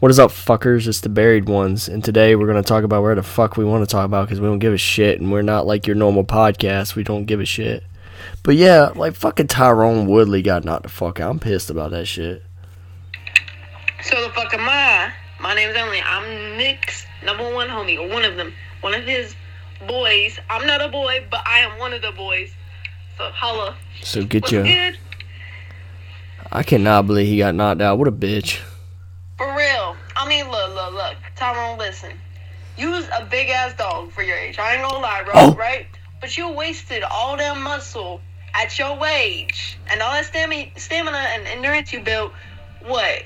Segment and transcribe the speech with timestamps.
[0.00, 0.86] What is up, fuckers?
[0.86, 3.86] It's the buried ones, and today we're gonna talk about where the fuck we want
[3.86, 6.24] to talk about because we don't give a shit, and we're not like your normal
[6.24, 6.94] podcast.
[6.94, 7.84] We don't give a shit.
[8.42, 11.30] But yeah, like fucking Tyron Woodley got knocked the fuck out.
[11.30, 12.42] I'm pissed about that shit.
[14.02, 15.12] So the fuck am I?
[15.38, 16.00] My name's Emily.
[16.00, 19.34] I'm Nick's number one homie, or one of them, one of his
[19.86, 20.38] boys.
[20.48, 22.54] I'm not a boy, but I am one of the boys.
[23.18, 23.76] So holla.
[24.02, 24.62] So get What's your.
[24.62, 24.98] good?
[26.50, 27.98] I cannot believe he got knocked out.
[27.98, 28.60] What a bitch.
[29.70, 29.96] Real.
[30.16, 31.16] I mean, look, look, look.
[31.36, 32.12] Tyron, listen.
[32.76, 34.58] You was a big ass dog for your age.
[34.58, 35.32] I ain't gonna lie, bro.
[35.36, 35.54] Oh.
[35.54, 35.86] Right?
[36.20, 38.20] But you wasted all that muscle
[38.54, 42.32] at your age and all that stamina, stamina and endurance you built.
[42.84, 43.22] What?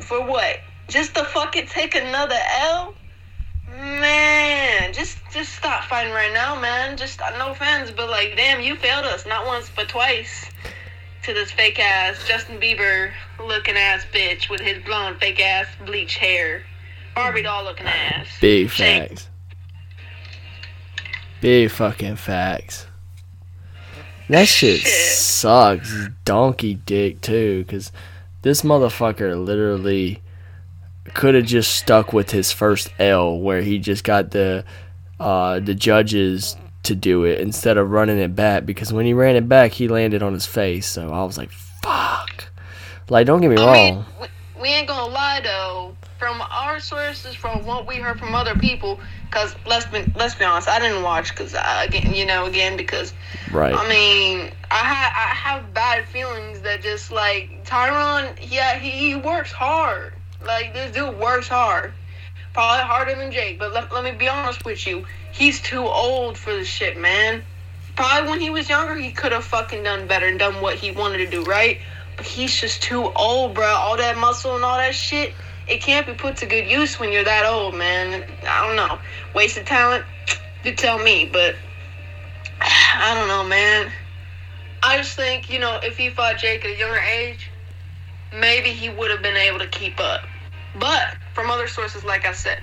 [0.00, 0.58] For what?
[0.88, 2.94] Just to fucking take another L?
[3.70, 6.96] Man, just just stop fighting right now, man.
[6.96, 10.50] Just no offense, but like, damn, you failed us not once but twice
[11.26, 13.10] to this fake ass Justin Bieber
[13.44, 16.62] looking ass bitch with his blonde fake ass bleach hair,
[17.16, 18.28] Barbie doll looking ass.
[18.40, 19.08] Big Shake.
[19.10, 19.28] facts.
[21.40, 22.86] Big fucking facts.
[24.28, 24.90] That shit, Shit.
[24.92, 26.08] sucks.
[26.24, 27.90] Donkey dick too, cause
[28.42, 30.22] this motherfucker literally
[31.12, 34.64] could have just stuck with his first L, where he just got the
[35.18, 38.66] uh, the judges to do it instead of running it back.
[38.66, 40.86] Because when he ran it back, he landed on his face.
[40.86, 41.50] So I was like,
[41.82, 42.44] fuck.
[43.08, 43.74] Like, don't get me I wrong.
[43.74, 45.94] mean, we, we ain't gonna lie though.
[46.18, 48.98] From our sources, from what we heard from other people,
[49.30, 52.74] cause let's be let's be honest, I didn't watch, cause I, again, you know, again,
[52.74, 53.12] because
[53.52, 53.74] right.
[53.74, 59.14] I mean, I ha- I have bad feelings that just like Tyron, yeah, he, he
[59.14, 60.14] works hard.
[60.42, 61.92] Like this dude works hard,
[62.56, 63.58] probably harder than Jake.
[63.58, 67.42] But let, let me be honest with you, he's too old for this shit, man.
[67.96, 70.90] Probably when he was younger, he could have fucking done better and done what he
[70.90, 71.78] wanted to do, right?
[72.16, 73.66] But he's just too old, bro.
[73.66, 75.34] All that muscle and all that shit,
[75.68, 78.24] it can't be put to good use when you're that old, man.
[78.48, 78.98] I don't know.
[79.34, 80.06] Wasted talent,
[80.64, 81.56] you tell me, but
[82.62, 83.92] I don't know, man.
[84.82, 87.50] I just think, you know, if he fought Jake at a younger age,
[88.32, 90.22] maybe he would have been able to keep up.
[90.78, 92.60] But from other sources, like I said,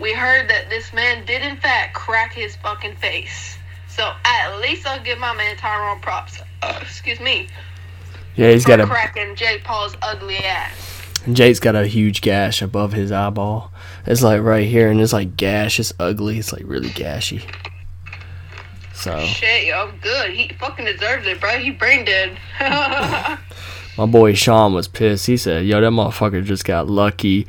[0.00, 3.56] we heard that this man did in fact crack his fucking face.
[3.88, 6.40] So at least I'll give my man Tyron props.
[6.62, 7.48] Uh, excuse me.
[8.34, 11.02] Yeah, he's got a cracking Jake Paul's ugly ass.
[11.24, 13.72] And Jake's got a huge gash above his eyeball.
[14.06, 15.78] It's like right here, and it's like gash.
[15.78, 16.38] It's ugly.
[16.38, 17.48] It's like really gashy.
[18.92, 20.30] So Shit, yo, good.
[20.32, 21.58] He fucking deserves it, bro.
[21.58, 22.36] He brain dead.
[23.96, 25.26] my boy Sean was pissed.
[25.26, 27.46] He said, "Yo, that motherfucker just got lucky.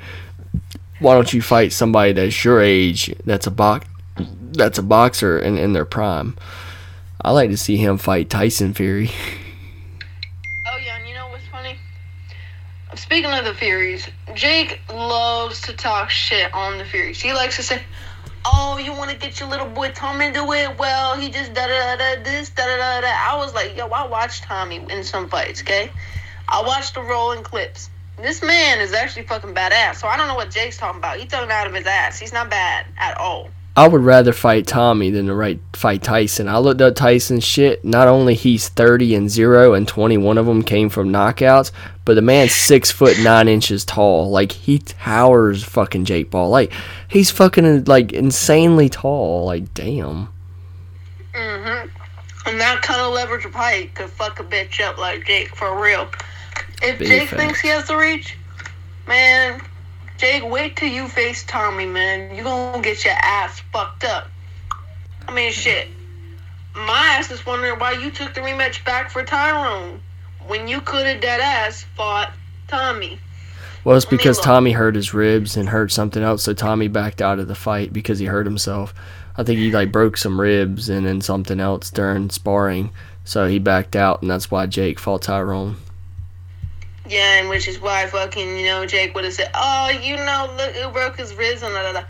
[0.99, 3.13] Why don't you fight somebody that's your age?
[3.25, 3.87] That's a box.
[4.53, 6.37] That's a boxer and in their prime.
[7.21, 9.11] I like to see him fight Tyson Fury.
[10.67, 11.77] Oh yeah, and you know what's funny?
[12.95, 17.21] Speaking of the Furies, Jake loves to talk shit on the Furies.
[17.21, 17.81] He likes to say,
[18.45, 20.77] "Oh, you want to get your little boy Tommy to it?
[20.77, 24.05] Well, he just da da da this da da da." I was like, "Yo, I
[24.07, 25.91] watched Tommy in some fights, okay?
[26.49, 27.89] I watched the rolling clips.
[28.17, 29.95] This man is actually fucking badass.
[29.95, 31.17] So I don't know what Jake's talking about.
[31.17, 32.19] He's talking out of his ass.
[32.19, 36.47] He's not bad at all." I would rather fight Tommy than to right fight Tyson.
[36.47, 37.83] I looked up Tyson's shit.
[37.83, 41.71] Not only he's thirty and zero, and twenty one of them came from knockouts,
[42.05, 44.29] but the man's six foot nine inches tall.
[44.29, 46.51] Like he towers fucking Jake Paul.
[46.51, 46.71] Like
[47.09, 49.45] he's fucking like insanely tall.
[49.45, 50.29] Like damn.
[51.33, 51.89] Mm-hmm.
[52.47, 55.81] And that kind of leverage of height could fuck a bitch up like Jake for
[55.81, 56.07] real.
[56.81, 58.37] If Big Jake thinks he has the reach,
[59.07, 59.61] man,
[60.17, 62.35] Jake, wait till you face Tommy, man.
[62.35, 64.27] You gonna get your ass fucked up.
[65.27, 65.87] I mean, shit.
[66.73, 69.99] My ass is wondering why you took the rematch back for Tyron
[70.47, 72.33] when you could have dead ass fought
[72.67, 73.19] Tommy.
[73.83, 74.39] Well, it's because.
[74.39, 77.93] Tommy hurt his ribs and hurt something else, so Tommy backed out of the fight
[77.93, 78.93] because he hurt himself.
[79.37, 82.91] I think he like broke some ribs and then something else during sparring,
[83.23, 85.75] so he backed out, and that's why Jake fought Tyron.
[87.05, 90.53] Yeah, and which is why fucking, you know, Jake would have said, Oh, you know,
[90.57, 92.05] look, who broke his ribs and da da da.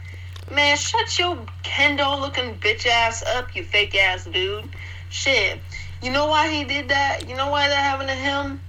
[0.54, 4.70] Man, shut your kendo looking bitch ass up, you fake ass dude.
[5.10, 5.64] Shit.
[6.02, 7.28] You know why he did that?
[7.28, 8.62] You know why that happened to him?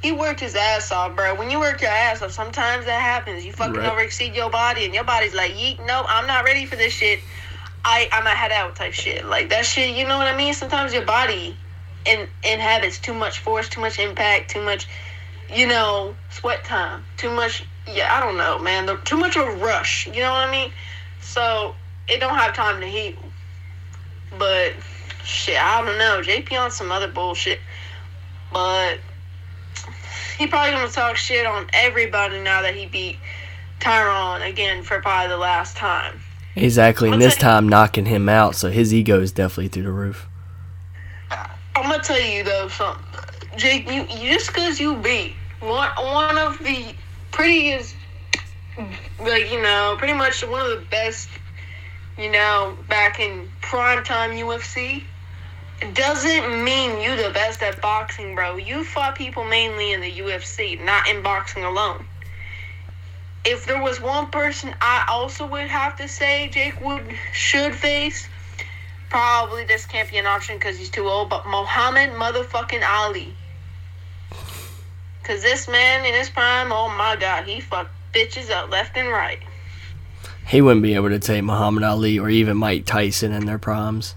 [0.00, 1.34] He worked his ass off, bro.
[1.34, 3.44] When you work your ass off, sometimes that happens.
[3.44, 3.92] You fucking Right.
[3.92, 7.20] overexceed your body, and your body's like, yeet, nope, I'm not ready for this shit.
[7.84, 9.26] I, I'm not head out type shit.
[9.26, 10.54] Like that shit, you know what I mean?
[10.54, 11.58] Sometimes your body
[12.06, 14.88] in, inhabits too much force, too much impact, too much
[15.52, 17.04] you know, sweat time.
[17.16, 18.86] Too much, yeah, I don't know, man.
[18.86, 20.06] The, too much of a rush.
[20.06, 20.72] You know what I mean?
[21.20, 21.74] So
[22.08, 23.14] it don't have time to heal.
[24.38, 24.72] But
[25.24, 26.20] shit, I don't know.
[26.22, 27.60] JP on some other bullshit.
[28.52, 28.98] But
[30.38, 33.18] he probably gonna talk shit on everybody now that he beat
[33.80, 36.20] Tyron again for probably the last time.
[36.56, 40.28] Exactly, and this time knocking him out, so his ego is definitely through the roof.
[41.76, 43.04] I'm gonna tell you though something,
[43.56, 43.90] Jake.
[43.90, 46.94] You, just because you beat one one of the
[47.30, 47.94] prettiest,
[49.20, 51.28] like you know, pretty much one of the best,
[52.18, 55.02] you know, back in prime time UFC,
[55.94, 58.56] doesn't mean you the best at boxing, bro.
[58.56, 62.04] You fought people mainly in the UFC, not in boxing alone.
[63.44, 68.26] If there was one person I also would have to say Jake would should face,
[69.14, 73.32] Probably this can't be an option because he's too old, but Muhammad motherfucking Ali.
[75.24, 79.08] Because this man in his prime, oh my god, he fucked bitches up left and
[79.08, 79.38] right.
[80.46, 84.14] He wouldn't be able to take Muhammad Ali or even Mike Tyson in their primes.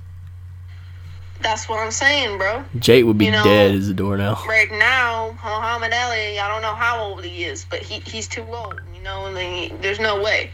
[1.39, 2.65] That's what I'm saying, bro.
[2.77, 4.43] Jake would be You know- dead as a doornail.
[4.49, 8.43] Right now, Muhammad Ali, I don't know how old he is, but he, he's too
[8.53, 10.51] old, you know, and he, there's no way.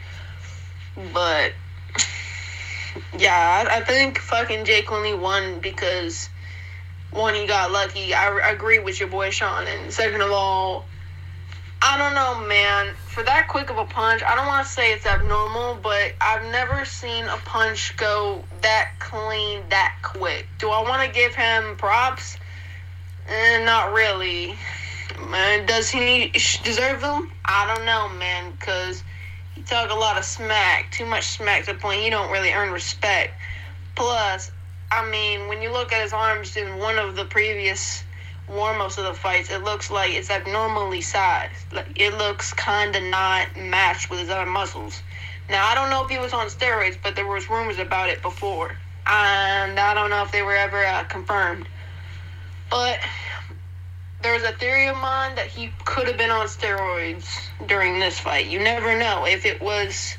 [1.13, 1.53] But,
[3.17, 6.29] yeah, I, I think fucking Jake only won because,
[7.13, 8.13] one, he got lucky.
[8.13, 9.67] I, agree with your boy Sean.
[9.67, 10.85] And second of all,
[11.81, 12.95] I don't know, man.
[13.07, 16.43] For that quick of a punch, I don't want to say it's abnormal, but I've
[16.51, 20.47] never seen a punch go that clean, that quick.
[20.59, 22.37] Do I want to give him props?
[23.27, 24.55] Eh, not really.
[25.29, 26.29] Man, does he
[26.63, 27.31] deserve them?
[27.45, 29.03] I don't know, man, because
[29.55, 32.51] he talk a lot of smack, too much smack to the point you don't really
[32.51, 33.33] earn respect.
[33.95, 34.51] Plus,
[34.95, 38.03] I mean, when you look at his arms in one of the previous
[38.47, 41.73] warm-ups of the fights, it looks like it's abnormally sized.
[41.73, 45.01] Like it looks kind of not matched with his other muscles.
[45.49, 48.21] Now, I don't know if he was on steroids, but there was rumors about it
[48.21, 51.67] before, and I don't know if they were ever uh, confirmed.
[52.69, 52.99] But
[54.21, 57.25] there's a theory of mine that he could have been on steroids
[57.65, 58.45] during this fight.
[58.45, 59.25] You never know.
[59.25, 60.15] If it was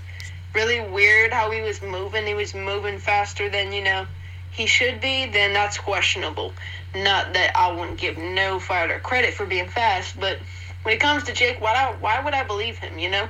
[0.53, 4.07] really weird how he was moving, he was moving faster than, you know,
[4.55, 6.53] he should be, then that's questionable.
[6.95, 10.39] Not that I wouldn't give no fighter credit for being fast, but
[10.85, 13.27] when it comes to Jake, why, I, why would I believe him, you know?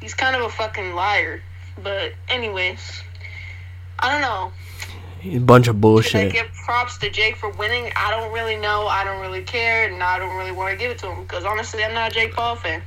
[0.00, 1.42] He's kind of a fucking liar.
[1.82, 3.02] But, anyways,
[3.98, 4.52] I don't know.
[5.24, 6.32] A bunch of Should I bullshit.
[6.32, 7.92] give props to Jake for winning?
[7.96, 8.86] I don't really know.
[8.86, 11.44] I don't really care, and I don't really want to give it to him because
[11.44, 12.82] honestly, I'm not a Jake Paul fan.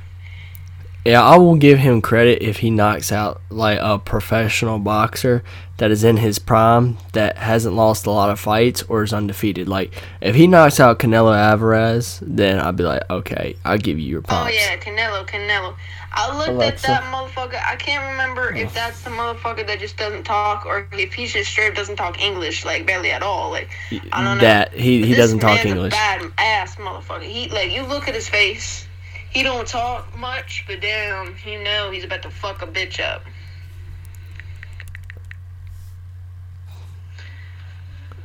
[1.04, 5.42] Yeah, I will give him credit if he knocks out like a professional boxer
[5.80, 9.66] that is in his prime that hasn't lost a lot of fights or is undefeated.
[9.66, 14.06] Like if he knocks out Canelo Alvarez, then I'd be like, okay, I'll give you
[14.06, 14.50] your oh, props.
[14.50, 15.74] Oh yeah, Canelo, Canelo.
[16.12, 16.90] I looked Alexa.
[16.90, 17.64] at that motherfucker.
[17.64, 18.74] I can't remember if oh.
[18.74, 22.20] that's the motherfucker that just doesn't talk or if he just straight up doesn't talk
[22.20, 23.50] English, like barely at all.
[23.50, 23.70] Like
[24.12, 24.44] I don't know.
[24.44, 25.94] That he he doesn't talk man's English.
[25.94, 27.22] A bad ass motherfucker.
[27.22, 28.86] He like you look at his face.
[29.30, 33.22] He don't talk much, but damn, you know he's about to fuck a bitch up.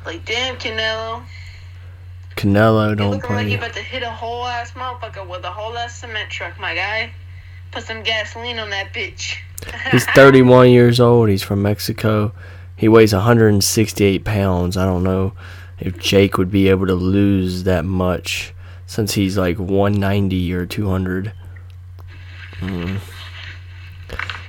[0.06, 1.24] Like damn, Canelo.
[2.36, 5.78] Canelo don't looking like you about to hit a whole ass motherfucker with a whole
[5.78, 7.12] ass cement truck, my guy.
[7.72, 9.38] Put some gasoline on that bitch.
[9.92, 11.30] He's 31 years old.
[11.30, 12.34] He's from Mexico.
[12.76, 14.78] He weighs 168 pounds.
[14.78, 15.34] I don't know
[15.80, 18.54] if Jake would be able to lose that much
[18.86, 21.34] since he's like 190 or 200.
[22.60, 23.00] Mm.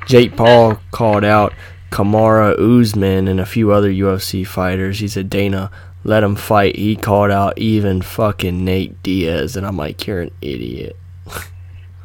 [0.06, 1.52] Jake Paul called out
[1.90, 4.98] Kamaru Usman and a few other UFC fighters.
[4.98, 5.70] He said, Dana,
[6.04, 6.76] let him fight.
[6.76, 9.56] He called out even fucking Nate Diaz.
[9.56, 10.96] And I'm like, you're an idiot.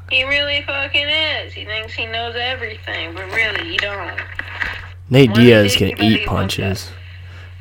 [0.10, 1.54] He really fucking is.
[1.54, 4.20] He thinks he knows everything, but really he don't.
[5.10, 6.92] Nate One Diaz can eat punches.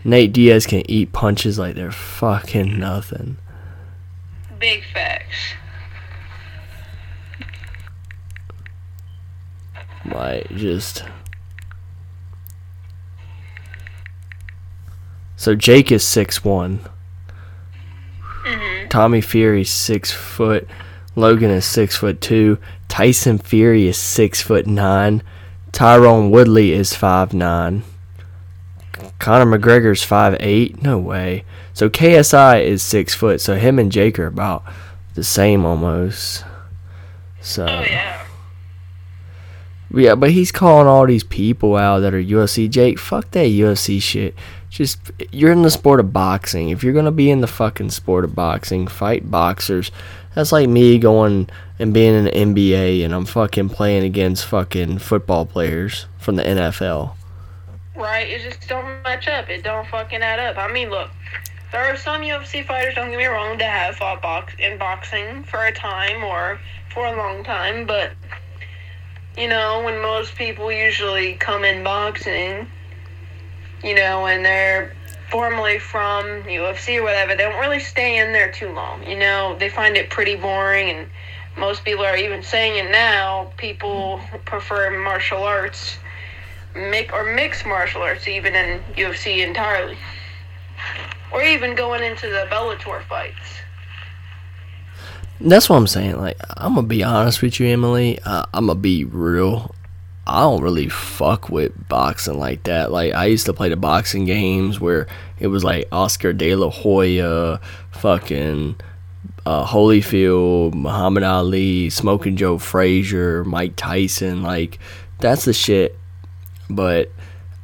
[0.05, 3.37] Nate Diaz can eat punches like they're fucking nothing.
[4.59, 5.55] Big facts.
[10.07, 11.05] Like just
[15.41, 16.81] So Jake is six one.
[18.45, 20.69] hmm Tommy Fury's six foot.
[21.17, 22.59] Logan is six foot two.
[22.89, 25.23] Tyson Fury is six foot nine.
[25.73, 27.85] Tyron Woodley is five nine.
[29.19, 30.83] Conor McGregor's five eight.
[30.83, 31.47] No way.
[31.73, 33.41] So KSI is six foot.
[33.41, 34.63] So him and Jake are about
[35.15, 36.45] the same almost.
[37.41, 38.27] So Oh yeah.
[39.93, 42.71] Yeah, but he's calling all these people out that are UFC.
[42.71, 44.35] Jake, fuck that UFC shit.
[44.69, 45.01] Just
[45.33, 46.69] you're in the sport of boxing.
[46.69, 49.91] If you're gonna be in the fucking sport of boxing, fight boxers.
[50.35, 51.49] That's like me going
[51.81, 56.45] and being in the NBA and I'm fucking playing against fucking football players from the
[56.45, 57.15] NFL.
[57.97, 59.49] Right, it just don't match up.
[59.49, 60.57] It don't fucking add up.
[60.57, 61.11] I mean, look,
[61.73, 65.43] there are some UFC fighters, don't get me wrong, that have fought box in boxing
[65.45, 66.61] for a time or
[66.93, 68.13] for a long time, but
[69.37, 72.67] you know, when most people usually come in boxing,
[73.83, 74.95] you know, and they're
[75.31, 79.07] formerly from UFC or whatever, they don't really stay in there too long.
[79.07, 81.09] You know, they find it pretty boring, and
[81.57, 83.53] most people are even saying it now.
[83.57, 85.99] People prefer martial arts,
[86.75, 89.97] mix or mixed martial arts, even in UFC entirely,
[91.33, 93.60] or even going into the Bellator fights.
[95.41, 96.19] That's what I'm saying.
[96.19, 98.19] Like, I'm gonna be honest with you, Emily.
[98.25, 99.75] Uh, I'm gonna be real.
[100.27, 102.93] I don't really fuck with boxing like that.
[102.93, 105.07] Like, I used to play the boxing games where
[105.39, 108.77] it was like Oscar De La Hoya, fucking
[109.47, 114.43] uh, Holyfield, Muhammad Ali, Smoking Joe Frazier, Mike Tyson.
[114.43, 114.79] Like,
[115.19, 115.97] that's the shit.
[116.69, 117.11] But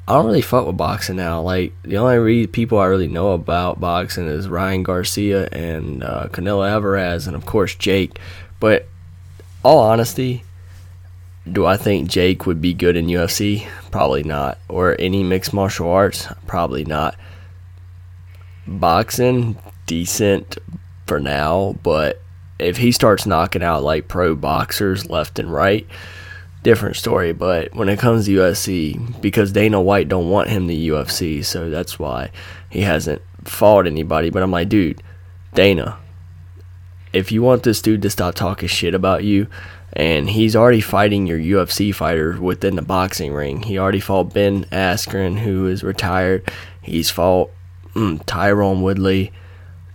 [0.09, 1.41] I don't really fuck with boxing now.
[1.41, 6.29] Like the only re- people I really know about boxing is Ryan Garcia and uh,
[6.31, 8.19] Canelo Alvarez, and of course Jake.
[8.61, 8.87] But
[9.65, 10.45] all honesty,
[11.51, 13.67] do I think Jake would be good in UFC?
[13.91, 14.59] Probably not.
[14.69, 16.29] Or any mixed martial arts?
[16.47, 17.17] Probably not.
[18.67, 20.59] Boxing, decent
[21.07, 22.21] for now, but
[22.59, 25.87] if he starts knocking out like pro boxers left and right,
[26.67, 27.33] different story.
[27.33, 31.71] But when it comes to UFC, because Dana White don't want him to UFC, so
[31.71, 32.33] that's why
[32.69, 34.31] he hasn't fought anybody.
[34.31, 35.01] But I'm like, dude,
[35.55, 35.97] Dana,
[37.13, 39.47] if you want this dude to stop talking shit about you,
[39.93, 43.63] and he's already fighting your UFC fighter within the boxing ring.
[43.63, 46.51] He already fought Ben Askren, who is retired.
[46.83, 47.51] He's fought
[47.95, 49.33] mm, Tyron Woodley.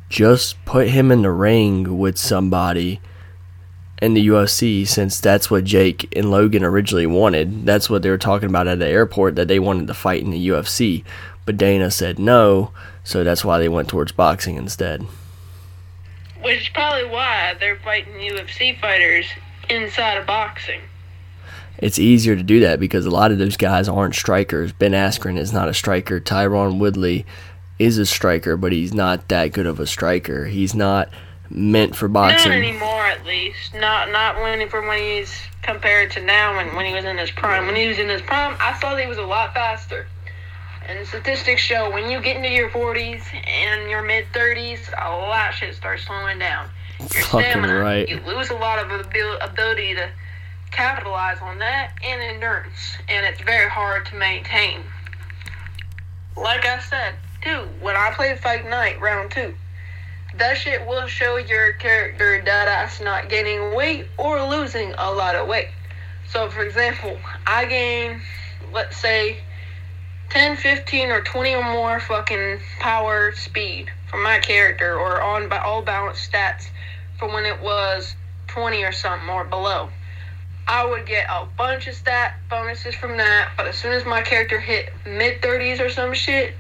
[0.10, 3.01] Just put him in the ring with somebody
[4.01, 7.65] in the UFC since that's what Jake and Logan originally wanted.
[7.65, 10.31] That's what they were talking about at the airport that they wanted to fight in
[10.31, 11.03] the UFC.
[11.46, 12.72] But Dana said no,
[13.03, 15.05] so that's why they went towards boxing instead.
[16.41, 19.27] Which is probably why they're fighting UFC fighters
[19.70, 20.81] inside of boxing.
[21.77, 24.72] It's easier to do that because a lot of those guys aren't strikers.
[24.72, 26.20] Ben Askren is not a striker.
[26.20, 27.25] Tyron Woodley
[27.79, 30.46] is a striker, but he's not that good of a striker.
[30.46, 31.10] He's not
[31.53, 32.51] meant for boxing.
[32.51, 33.74] Not anymore, at least.
[33.74, 37.31] Not not when from when he's compared to now when, when he was in his
[37.31, 37.65] prime.
[37.65, 40.08] When he was in his prime, I saw that he was a lot faster.
[40.88, 45.50] And statistics show when you get into your 40s and your mid 30s, a lot
[45.50, 46.70] of shit starts slowing down.
[47.00, 48.10] Your Fucking stamina, right.
[48.10, 50.10] you lose a lot of ability to
[50.72, 54.81] capitalize on that and endurance, and it's very hard to maintain.
[56.38, 59.53] Like I said, too, when I played Fight Night round two,
[60.41, 65.36] that shit will show your character that ass not gaining weight or losing a lot
[65.36, 65.67] of weight.
[66.31, 68.19] So, for example, I gain,
[68.74, 69.38] let's say,
[70.31, 75.60] 10, 15, or 20 or more fucking power speed from my character or on by
[75.60, 76.69] all balanced stats
[77.19, 78.15] from when it was
[78.48, 79.89] 20 or something or below.
[80.67, 84.24] I would get a bunch of stat bonuses from that, but as soon as my
[84.24, 86.55] character hit mid 30s or some shit,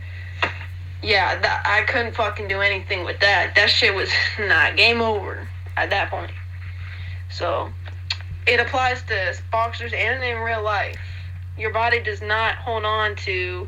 [1.03, 3.55] yeah, I couldn't fucking do anything with that.
[3.55, 6.31] That shit was not game over at that point.
[7.29, 7.69] So,
[8.47, 10.99] it applies to boxers and in real life.
[11.57, 13.67] Your body does not hold on to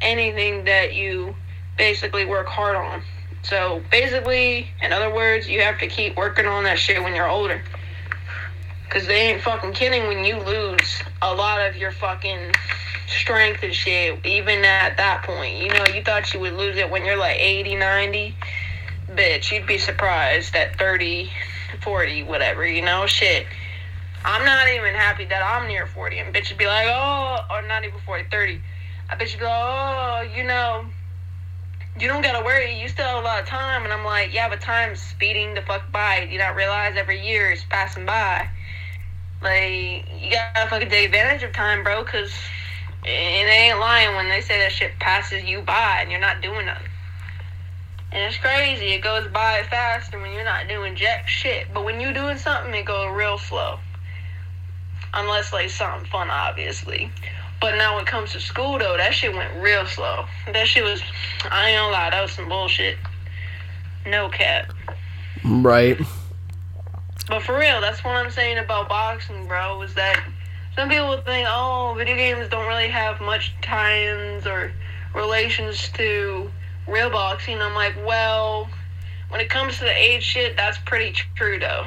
[0.00, 1.34] anything that you
[1.76, 3.02] basically work hard on.
[3.42, 7.28] So, basically, in other words, you have to keep working on that shit when you're
[7.28, 7.62] older.
[8.84, 12.52] Because they ain't fucking kidding when you lose a lot of your fucking
[13.08, 15.56] strength and shit, even at that point.
[15.56, 18.36] You know, you thought you would lose it when you're like 80, 90.
[19.10, 21.30] Bitch, you'd be surprised at 30,
[21.82, 23.06] 40, whatever, you know?
[23.06, 23.46] Shit.
[24.24, 26.18] I'm not even happy that I'm near 40.
[26.18, 28.60] And bitch would be like, oh, or not even 40, 30.
[29.10, 30.84] I bet you'd be like, oh, you know,
[31.98, 32.78] you don't gotta worry.
[32.80, 33.84] You still have a lot of time.
[33.84, 36.28] And I'm like, yeah, but time's speeding the fuck by.
[36.30, 38.48] You not realize every year is passing by?
[39.40, 42.32] Like, you gotta fucking take advantage of time, bro, because
[43.04, 46.40] and they ain't lying when they say that shit passes you by and you're not
[46.40, 46.88] doing nothing.
[48.10, 48.94] And it's crazy.
[48.94, 51.66] It goes by faster when you're not doing jack shit.
[51.72, 53.78] But when you're doing something, it goes real slow.
[55.14, 57.10] Unless, like, something fun, obviously.
[57.60, 60.24] But now when it comes to school, though, that shit went real slow.
[60.52, 61.02] That shit was,
[61.50, 62.96] I ain't gonna lie, that was some bullshit.
[64.06, 64.72] No cap.
[65.44, 65.98] Right.
[67.28, 70.22] But for real, that's what I'm saying about boxing, bro, is that
[70.78, 74.70] some people think, oh, video games don't really have much tie-ins or
[75.12, 76.48] relations to
[76.86, 77.60] real boxing.
[77.60, 78.68] I'm like, well,
[79.28, 81.84] when it comes to the age shit, that's pretty true, though.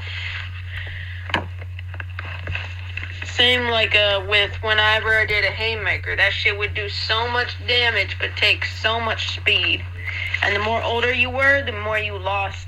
[3.23, 7.55] Same like uh, with whenever I did a haymaker, that shit would do so much
[7.65, 9.85] damage but take so much speed.
[10.43, 12.67] And the more older you were, the more you lost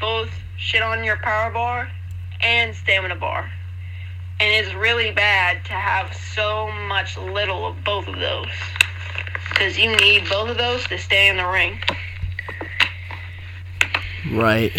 [0.00, 1.90] both shit on your power bar
[2.40, 3.50] and stamina bar.
[4.40, 8.46] And it's really bad to have so much little of both of those.
[9.50, 11.80] Because you need both of those to stay in the ring.
[14.30, 14.72] Right.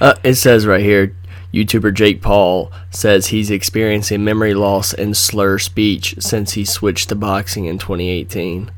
[0.00, 1.14] Uh, it says right here,
[1.52, 7.14] YouTuber Jake Paul says he's experiencing memory loss and slur speech since he switched to
[7.14, 8.70] boxing in 2018.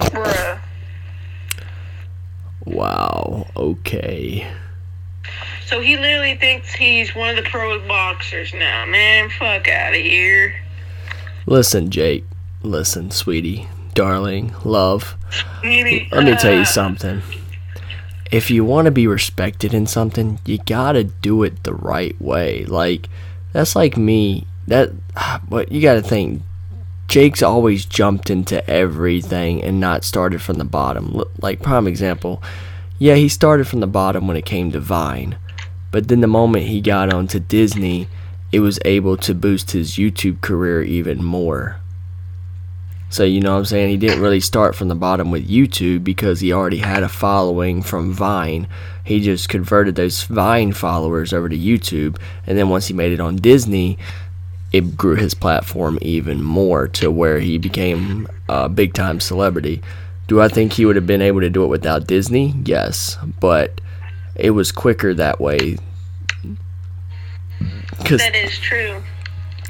[0.00, 0.63] Bruh.
[2.64, 3.46] Wow.
[3.56, 4.50] Okay.
[5.66, 8.86] So he literally thinks he's one of the pro boxers now.
[8.86, 10.54] Man, fuck out of here.
[11.46, 12.24] Listen, Jake.
[12.62, 15.16] Listen, sweetie, darling, love.
[15.62, 17.22] Let me tell you something.
[18.32, 22.64] If you want to be respected in something, you gotta do it the right way.
[22.64, 23.08] Like,
[23.52, 24.46] that's like me.
[24.66, 24.92] That,
[25.48, 26.42] but you gotta think.
[27.14, 31.22] Jake's always jumped into everything and not started from the bottom.
[31.40, 32.42] Like, prime example.
[32.98, 35.38] Yeah, he started from the bottom when it came to Vine.
[35.92, 38.08] But then the moment he got onto Disney,
[38.50, 41.80] it was able to boost his YouTube career even more.
[43.10, 43.90] So, you know what I'm saying?
[43.90, 47.80] He didn't really start from the bottom with YouTube because he already had a following
[47.80, 48.66] from Vine.
[49.04, 52.18] He just converted those Vine followers over to YouTube.
[52.44, 53.98] And then once he made it on Disney,
[54.74, 59.80] it grew his platform even more to where he became a big time celebrity.
[60.26, 62.52] Do I think he would have been able to do it without Disney?
[62.64, 63.16] Yes.
[63.38, 63.80] But
[64.34, 65.76] it was quicker that way.
[68.00, 69.00] That is true.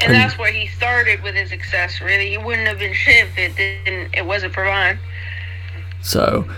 [0.00, 2.30] And that's where he started with his success, really.
[2.30, 4.99] He wouldn't have been shit if it didn't it wasn't for Vine.
[6.00, 6.49] So,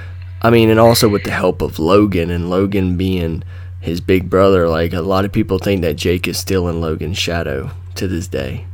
[0.40, 3.42] I mean, and also with the help of Logan and Logan being
[3.80, 7.18] his big brother, like a lot of people think that Jake is still in Logan's
[7.18, 8.66] shadow to this day.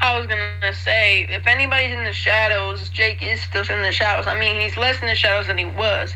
[0.00, 4.26] I was gonna say, if anybody's in the shadows, Jake is still in the shadows.
[4.26, 6.14] I mean, he's less in the shadows than he was,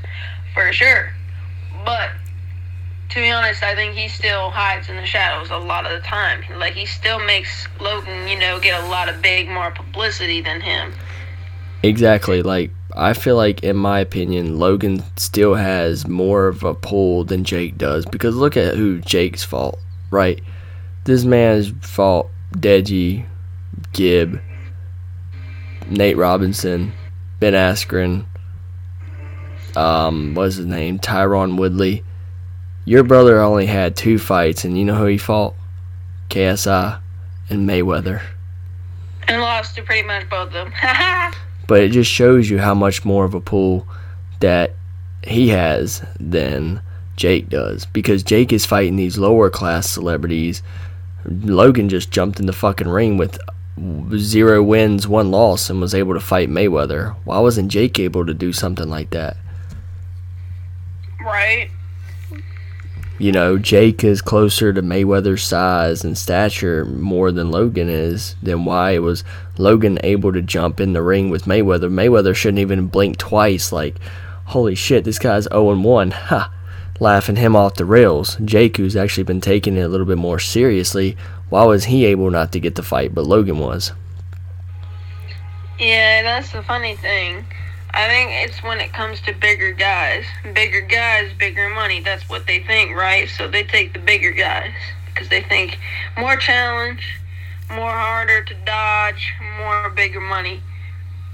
[0.54, 1.12] for sure.
[1.84, 2.10] But
[3.10, 6.06] to be honest, I think he still hides in the shadows a lot of the
[6.06, 6.44] time.
[6.58, 10.60] Like he still makes Logan, you know, get a lot of big more publicity than
[10.60, 10.92] him.
[11.82, 12.42] Exactly.
[12.42, 17.44] Like, I feel like, in my opinion, Logan still has more of a pull than
[17.44, 18.04] Jake does.
[18.04, 19.78] Because look at who Jake's fault,
[20.10, 20.40] right?
[21.04, 23.26] This man's fault, Deji,
[23.92, 24.40] Gib,
[25.88, 26.92] Nate Robinson,
[27.38, 28.26] Ben Askren,
[29.76, 30.98] um, what's his name?
[30.98, 32.04] Tyron Woodley.
[32.84, 35.54] Your brother only had two fights, and you know who he fought?
[36.28, 37.00] KSI
[37.48, 38.22] and Mayweather.
[39.28, 40.72] And lost to pretty much both of them.
[41.68, 43.86] but it just shows you how much more of a pull
[44.40, 44.74] that
[45.22, 46.80] he has than
[47.20, 50.62] Jake does because Jake is fighting these lower class celebrities.
[51.26, 53.38] Logan just jumped in the fucking ring with
[54.16, 57.14] zero wins, one loss, and was able to fight Mayweather.
[57.24, 59.36] Why wasn't Jake able to do something like that?
[61.22, 61.70] right?
[63.18, 68.34] You know, Jake is closer to Mayweather's size and stature more than Logan is.
[68.42, 69.24] Then why was
[69.58, 71.92] Logan able to jump in the ring with Mayweather?
[71.92, 73.72] Mayweather shouldn't even blink twice.
[73.72, 73.96] Like,
[74.46, 76.10] holy shit, this guy's 0 1.
[76.12, 76.50] Ha!
[77.00, 78.36] Laughing him off the rails.
[78.44, 81.16] Jake, who's actually been taking it a little bit more seriously,
[81.48, 83.92] why was he able not to get the fight, but Logan was?
[85.78, 87.44] Yeah, that's the funny thing.
[87.92, 90.24] I think it's when it comes to bigger guys.
[90.54, 92.00] Bigger guys, bigger money.
[92.00, 93.28] That's what they think, right?
[93.28, 94.72] So they take the bigger guys
[95.06, 95.78] because they think
[96.18, 97.02] more challenge,
[97.70, 100.62] more harder to dodge, more bigger money.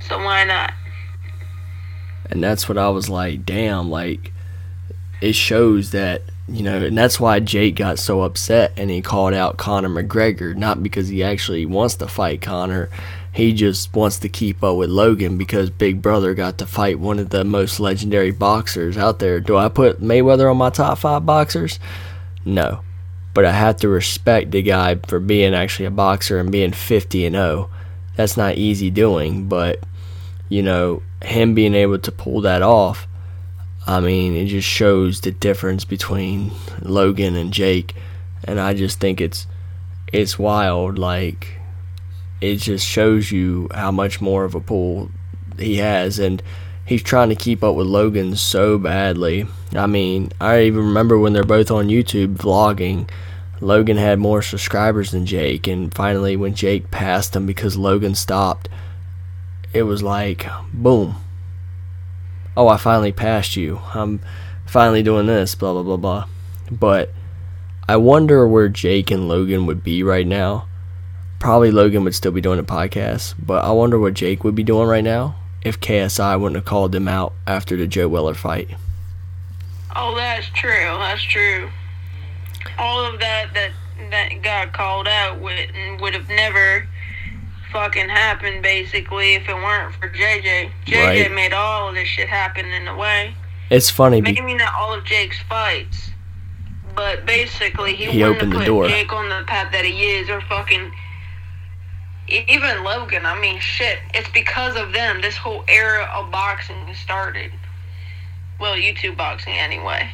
[0.00, 0.72] So why not?
[2.30, 4.32] And that's what I was like, damn, like,
[5.20, 9.34] it shows that, you know, and that's why Jake got so upset and he called
[9.34, 12.90] out Conor McGregor, not because he actually wants to fight Conor.
[13.32, 17.18] He just wants to keep up with Logan because Big Brother got to fight one
[17.18, 19.40] of the most legendary boxers out there.
[19.40, 21.78] Do I put Mayweather on my top five boxers?
[22.44, 22.80] No.
[23.34, 27.26] But I have to respect the guy for being actually a boxer and being 50
[27.26, 27.70] and 0.
[28.16, 29.80] That's not easy doing, but
[30.48, 33.06] you know, him being able to pull that off,
[33.86, 36.50] I mean, it just shows the difference between
[36.82, 37.94] Logan and Jake,
[38.44, 39.46] and I just think it's
[40.12, 40.98] it's wild.
[40.98, 41.58] Like,
[42.40, 45.10] it just shows you how much more of a pull
[45.58, 46.42] he has, and
[46.84, 49.46] he's trying to keep up with Logan so badly.
[49.72, 53.08] I mean, I even remember when they're both on YouTube vlogging.
[53.60, 58.68] Logan had more subscribers than Jake, and finally, when Jake passed him because Logan stopped,
[59.72, 61.16] it was like, boom.
[62.56, 63.80] Oh, I finally passed you.
[63.94, 64.20] I'm
[64.66, 66.26] finally doing this, blah, blah, blah, blah.
[66.70, 67.10] But
[67.88, 70.66] I wonder where Jake and Logan would be right now.
[71.38, 74.64] Probably Logan would still be doing a podcast, but I wonder what Jake would be
[74.64, 78.70] doing right now if KSI wouldn't have called him out after the Joe Weller fight.
[79.94, 80.70] Oh, that's true.
[80.98, 81.68] That's true.
[82.78, 83.70] All of that that
[84.10, 86.86] that got called out would would have never
[87.72, 90.70] fucking happened basically if it weren't for JJ.
[90.86, 91.32] JJ Right.
[91.32, 93.34] made all of this shit happen in a way.
[93.70, 94.20] It's funny.
[94.20, 96.10] Be- Maybe not all of Jake's fights,
[96.94, 98.88] but basically he, He opened the put door.
[98.88, 100.92] Jake on the path that he is, or fucking
[102.28, 103.24] even Logan.
[103.26, 103.98] I mean, shit.
[104.14, 107.52] It's because of them this whole era of boxing started.
[108.58, 110.08] Well, YouTube boxing anyway.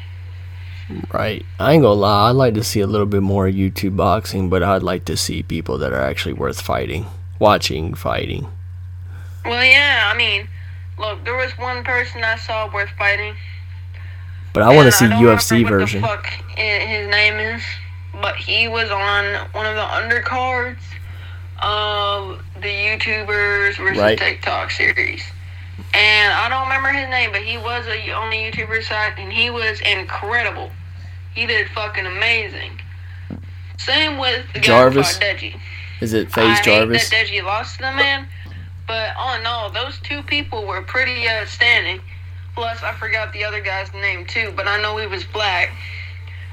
[1.13, 1.45] Right.
[1.61, 2.29] I ain't gonna lie.
[2.29, 5.43] I'd like to see a little bit more YouTube boxing, but I'd like to see
[5.43, 7.07] people that are actually worth fighting,
[7.43, 8.47] watching fighting.
[9.45, 10.11] Well, yeah.
[10.13, 10.47] I mean,
[10.99, 13.35] look, there was one person I saw worth fighting.
[14.55, 16.01] But I want to see UFC version.
[16.03, 16.27] The fuck
[16.57, 17.63] his name is?
[18.21, 20.79] But he was on one of the undercards
[21.61, 24.19] of the YouTubers versus Right.
[24.19, 25.23] TikTok series.
[25.95, 29.33] And I don't remember his name, but he was a, on the YouTuber side, and
[29.33, 30.71] he was incredible.
[31.35, 32.81] He did fucking amazing.
[33.79, 35.19] Same with the guy Jarvis?
[35.19, 35.59] Deji.
[36.03, 37.09] Is it I FaZe Jarvis?
[37.09, 38.27] hate that Deji lost to the man,
[38.89, 42.01] but all in all, those two people were pretty outstanding.
[42.57, 45.71] Plus, I forgot the other guy's name too, but I know he was black.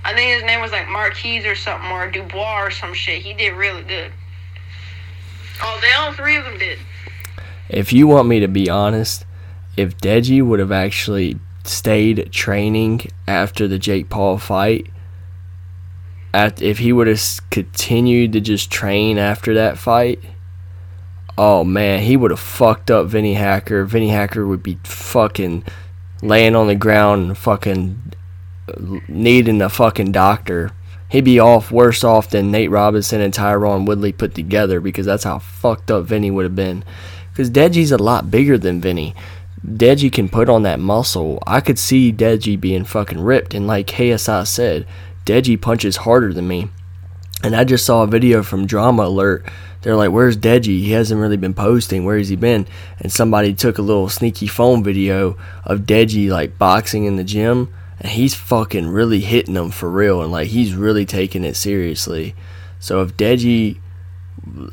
[0.06, 3.24] I think his name was like Marquise or something, or Dubois or some shit.
[3.24, 4.12] He did really good.
[5.64, 6.78] Oh, they all three of them did.
[7.70, 9.26] If you want me to be honest,
[9.76, 14.88] if Deji would have actually stayed training after the Jake Paul fight,
[16.34, 20.20] at, if he would have continued to just train after that fight,
[21.38, 23.86] oh man, he would have fucked up Vinnie Hacker.
[23.86, 25.64] Vinnie Hacker would be fucking
[26.22, 28.14] laying on the ground, fucking
[28.68, 30.72] uh, needing a fucking doctor.
[31.10, 35.24] He'd be off worse off than Nate Robinson and Tyron Woodley put together because that's
[35.24, 36.84] how fucked up Vinnie would have been.
[37.32, 39.16] Because Deji's a lot bigger than Vinnie.
[39.66, 41.42] Deji can put on that muscle.
[41.48, 43.54] I could see Deji being fucking ripped.
[43.54, 44.86] And like KSI said,
[45.30, 46.70] Deji punches harder than me.
[47.44, 49.46] And I just saw a video from Drama Alert.
[49.82, 50.80] They're like, "Where's Deji?
[50.82, 52.04] He hasn't really been posting.
[52.04, 52.66] Where has he been?"
[53.00, 57.70] And somebody took a little sneaky phone video of Deji like boxing in the gym,
[58.00, 62.34] and he's fucking really hitting them for real, and like he's really taking it seriously.
[62.80, 63.78] So if Deji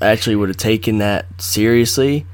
[0.00, 2.24] actually would have taken that seriously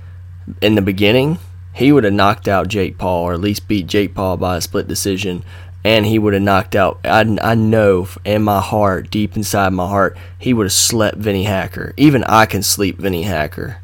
[0.60, 1.38] in the beginning,
[1.74, 4.60] he would have knocked out Jake Paul, or at least beat Jake Paul by a
[4.60, 5.42] split decision.
[5.84, 7.00] And he would have knocked out.
[7.04, 11.42] I, I know in my heart, deep inside my heart, he would have slept Vinnie
[11.44, 11.92] Hacker.
[11.96, 13.78] Even I can sleep Vinnie Hacker.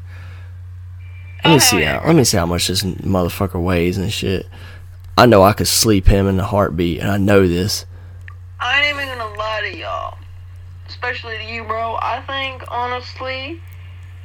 [1.43, 2.01] Let me Oh, see how.
[2.05, 4.47] Let me see how much this motherfucker weighs and shit.
[5.17, 7.85] I know I could sleep him in a heartbeat, and I know this.
[8.61, 10.17] I ain't even gonna lie to y'all,
[10.87, 11.97] especially to you, bro.
[12.01, 13.61] I think honestly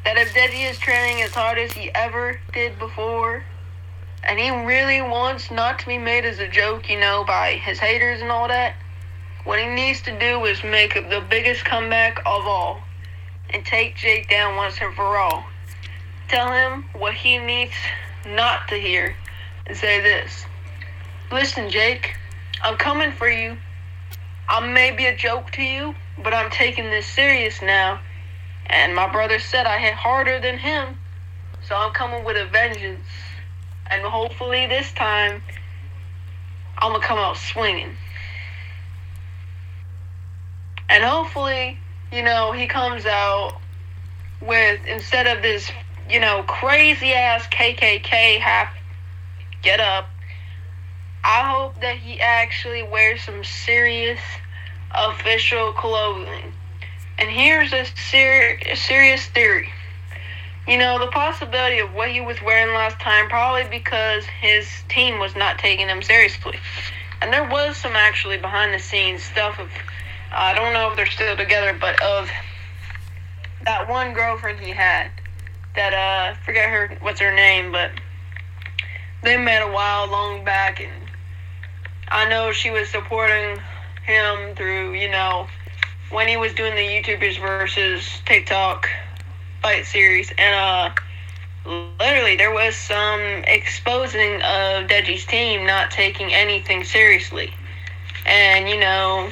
[0.05, 3.43] that if Deji is training as hard as he ever did before,
[4.27, 7.79] and he really wants not to be made as a joke, you know, by his
[7.79, 8.75] haters and all that,
[9.45, 12.81] what he needs to do is make the biggest comeback of all
[13.51, 15.45] and take Jake down once and for all.
[16.29, 17.75] Tell him what he needs
[18.27, 19.15] not to hear
[19.67, 20.47] and say this.
[21.31, 22.17] Listen, Jake,
[22.63, 23.59] I'm coming for you.
[24.49, 28.01] I may be a joke to you, but I'm taking this serious now.
[28.67, 30.99] And my brother said I hit harder than him,
[31.69, 33.07] so I'm coming with a vengeance.
[33.91, 35.43] And hopefully this time,
[36.79, 37.97] I'm gonna come out swinging.
[40.89, 41.79] And hopefully,
[42.13, 43.59] you know, he comes out
[44.41, 45.71] with instead of this,
[46.09, 48.73] you know, crazy ass KKK half
[49.63, 50.09] get up.
[51.25, 54.21] I hope that he actually wears some serious
[54.95, 56.53] official clothing.
[57.19, 59.73] And here's a ser- serious theory.
[60.67, 65.19] You know, the possibility of what he was wearing last time, probably because his team
[65.19, 66.59] was not taking him seriously.
[67.21, 69.69] And there was some actually behind the scenes stuff of,
[70.33, 72.31] I don't know if they're still together, but of
[73.67, 75.11] that one girlfriend he had.
[75.75, 77.91] That, uh, forget her, what's her name, but
[79.23, 80.93] they met a while long back and
[82.09, 83.61] I know she was supporting
[84.07, 85.47] him through, you know,
[86.11, 88.89] when he was doing the YouTubers versus TikTok
[89.65, 96.85] fight series, and uh, literally there was some exposing of Deji's team not taking anything
[96.85, 97.51] seriously,
[98.27, 99.31] and you know,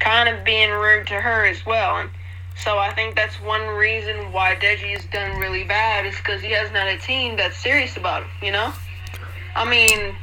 [0.00, 1.98] kind of being rude to her as well.
[1.98, 2.10] And
[2.56, 6.50] so I think that's one reason why Deji has done really bad is because he
[6.50, 8.30] has not a team that's serious about him.
[8.42, 8.72] You know,
[9.56, 10.16] I mean.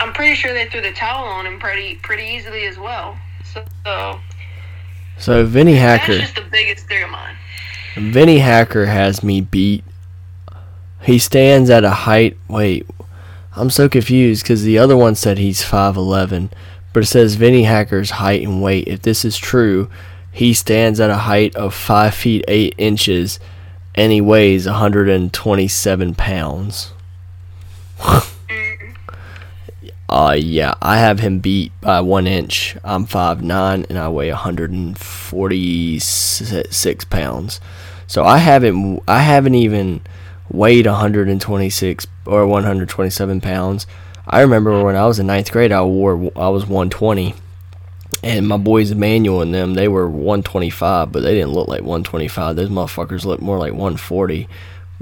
[0.00, 3.16] I'm pretty sure they threw the towel on him pretty pretty easily as well.
[3.44, 4.20] So, so
[5.18, 6.16] So Vinnie Hacker.
[6.16, 7.36] that's just the biggest theory of mine.
[7.96, 9.84] Vinnie Hacker has me beat.
[11.02, 12.36] He stands at a height.
[12.48, 12.86] Wait,
[13.54, 16.50] I'm so confused because the other one said he's 5'11,
[16.92, 18.88] but it says Vinnie Hacker's height and weight.
[18.88, 19.90] If this is true,
[20.30, 23.38] he stands at a height of 5 feet 8 inches
[23.94, 26.92] and he weighs 127 pounds.
[30.08, 32.76] uh, yeah, I have him beat by one inch.
[32.84, 37.60] I'm 5'9 and I weigh 146 pounds.
[38.06, 40.02] So I haven't, I haven't even
[40.50, 43.86] weighed 126 or 127 pounds.
[44.26, 47.34] I remember when I was in ninth grade, I wore I was 120,
[48.22, 52.54] and my boys Emmanuel and them they were 125, but they didn't look like 125.
[52.54, 54.48] Those motherfuckers looked more like 140.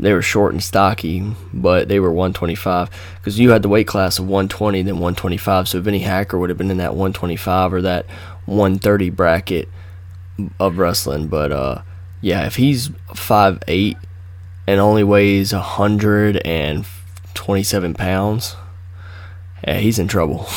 [0.00, 4.18] They were short and stocky, but they were 125 because you had the weight class
[4.18, 5.68] of 120 then 125.
[5.68, 8.06] So Vinnie Hacker would have been in that 125 or that
[8.46, 9.68] 130 bracket
[10.58, 11.28] of wrestling.
[11.28, 11.82] But uh,
[12.20, 13.96] yeah, if he's 5'8
[14.66, 18.56] and only weighs 127 pounds,
[19.66, 20.48] yeah, he's in trouble.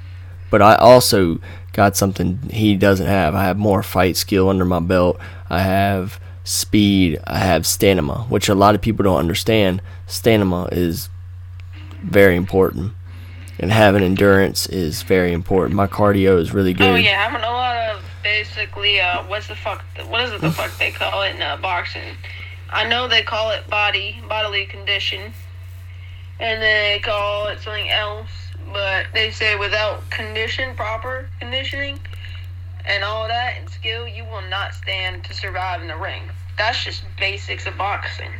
[0.50, 1.40] but I also
[1.72, 3.34] got something he doesn't have.
[3.34, 5.18] I have more fight skill under my belt.
[5.48, 7.20] I have speed.
[7.26, 9.82] I have stamina, which a lot of people don't understand.
[10.06, 11.08] Stamina is
[12.02, 12.92] very important.
[13.58, 15.74] And having endurance is very important.
[15.76, 16.92] My cardio is really good.
[16.92, 19.84] Oh yeah, having a lot of basically uh, what's the fuck?
[20.08, 22.16] What is it the fuck they call it in uh, boxing?
[22.70, 25.32] I know they call it body bodily condition,
[26.38, 28.30] and they call it something else.
[28.72, 31.98] But they say without condition, proper conditioning,
[32.86, 36.22] and all that and skill, you will not stand to survive in the ring.
[36.58, 38.30] That's just basics of boxing.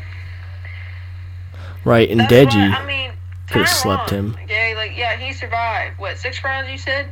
[1.84, 3.12] Right, and Deji I mean,
[3.48, 4.36] could have slept him.
[4.44, 5.98] Okay, like yeah, he survived.
[5.98, 6.70] What six rounds?
[6.70, 7.10] You said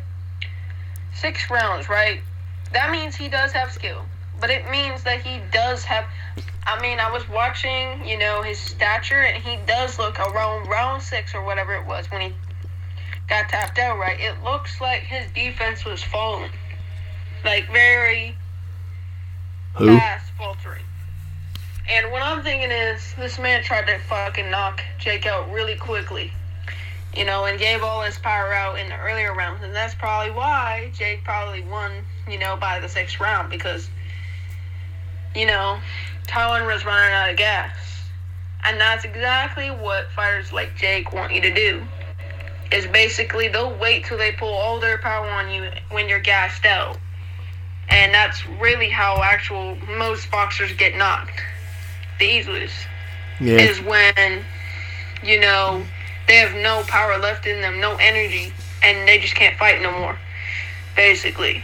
[1.15, 2.21] six rounds, right?
[2.73, 4.03] That means he does have skill,
[4.41, 6.05] but it means that he does have
[6.69, 11.01] I mean, I was watching, you know, his stature, and he does look around round
[11.01, 12.37] six or whatever it was when he
[13.27, 14.21] got tapped out, right?
[14.21, 16.51] It looks like his defense was falling.
[17.45, 18.37] Like, very
[19.77, 19.87] Who?
[19.87, 20.85] fast faltering.
[21.91, 26.33] And what I'm thinking is, this man tried to fucking knock Jake out really quickly.
[27.17, 29.65] You know, and gave all his power out in the earlier rounds.
[29.65, 31.91] And that's probably why Jake probably won,
[32.29, 33.51] you know, by the sixth round.
[33.51, 33.89] Because,
[35.35, 35.79] you know,
[36.27, 37.75] Tyron was running out of gas.
[38.65, 41.83] And that's exactly what fighters like Jake want you to do.
[42.71, 46.67] Is basically they'll wait till they pull all their power on you when you're gassed
[46.67, 46.99] out.
[47.91, 51.41] And that's really how actual most boxers get knocked.
[52.19, 52.75] The easiest.
[53.41, 53.59] Yeah.
[53.59, 54.45] Is when,
[55.23, 55.83] you know,
[56.27, 59.97] they have no power left in them, no energy, and they just can't fight no
[59.99, 60.19] more.
[60.97, 61.63] Basically.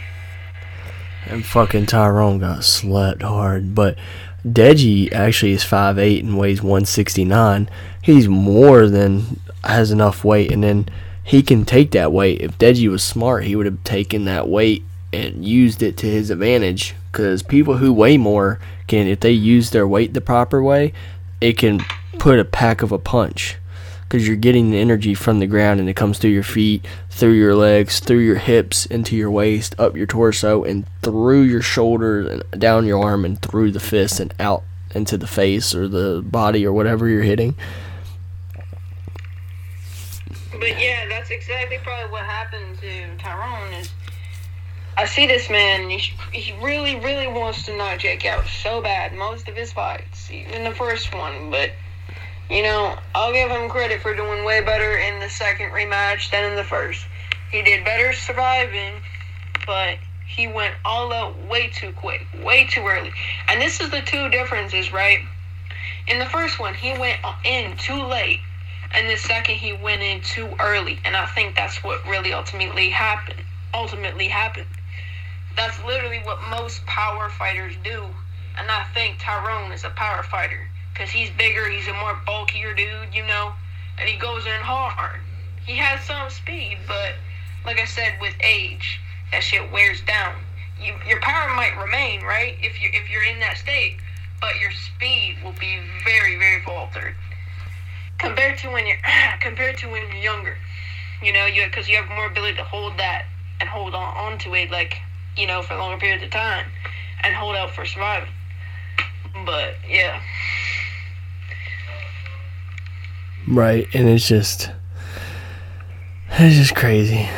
[1.25, 3.97] And fucking Tyron got slept hard, but
[4.45, 7.69] Deji actually is 5'8 and weighs 169.
[8.01, 10.87] He's more than has enough weight, and then
[11.23, 12.41] he can take that weight.
[12.41, 14.83] If Deji was smart, he would have taken that weight
[15.15, 16.95] and used it to his advantage.
[17.11, 20.93] Because people who weigh more can, if they use their weight the proper way,
[21.41, 21.81] it can
[22.19, 23.57] put a pack of a punch
[24.07, 27.33] because you're getting the energy from the ground and it comes through your feet, through
[27.33, 32.43] your legs, through your hips, into your waist, up your torso, and through your shoulders,
[32.51, 36.21] and down your arm, and through the fist, and out into the face or the
[36.23, 37.55] body or whatever you're hitting.
[40.51, 43.81] But yeah, that's exactly probably what happened to Tyron.
[43.81, 43.91] Is
[44.97, 45.89] I see this man.
[45.89, 49.13] He, he really, really wants to knock Jake out so bad.
[49.13, 51.71] Most of his fights, even the first one, but
[52.49, 56.49] you know, I'll give him credit for doing way better in the second rematch than
[56.49, 57.05] in the first.
[57.51, 58.93] He did better surviving,
[59.65, 63.11] but he went all out way too quick, way too early.
[63.49, 65.19] And this is the two differences, right?
[66.07, 68.39] In the first one, he went in too late,
[68.93, 70.99] and the second he went in too early.
[71.03, 73.41] And I think that's what really ultimately happened.
[73.73, 74.67] Ultimately happened.
[75.55, 78.05] That's literally what most power fighters do.
[78.57, 82.73] And I think Tyron is a power fighter because he's bigger, he's a more bulkier
[82.73, 83.53] dude, you know,
[83.99, 85.19] and he goes in hard.
[85.65, 87.15] He has some speed, but
[87.65, 88.99] like I said, with age,
[89.31, 90.35] that shit wears down.
[90.81, 92.55] You, your power might remain, right?
[92.61, 93.97] If you if you're in that state,
[94.41, 97.15] but your speed will be very very faltered
[98.19, 99.01] compared to when you're
[99.41, 100.57] compared to when you're younger.
[101.23, 103.25] You know, you because you have more ability to hold that
[103.59, 104.97] and hold on onto it, like
[105.37, 106.65] you know, for longer periods of time,
[107.23, 108.29] and hold out for survival.
[109.45, 110.21] But yeah.
[113.47, 114.71] Right, and it's just
[116.31, 117.29] it's just crazy.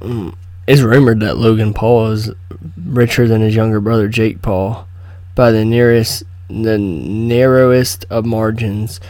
[0.00, 2.30] Um, it's rumored that Logan Paul is
[2.76, 4.86] richer than his younger brother Jake Paul
[5.34, 9.00] by the nearest the narrowest of margins.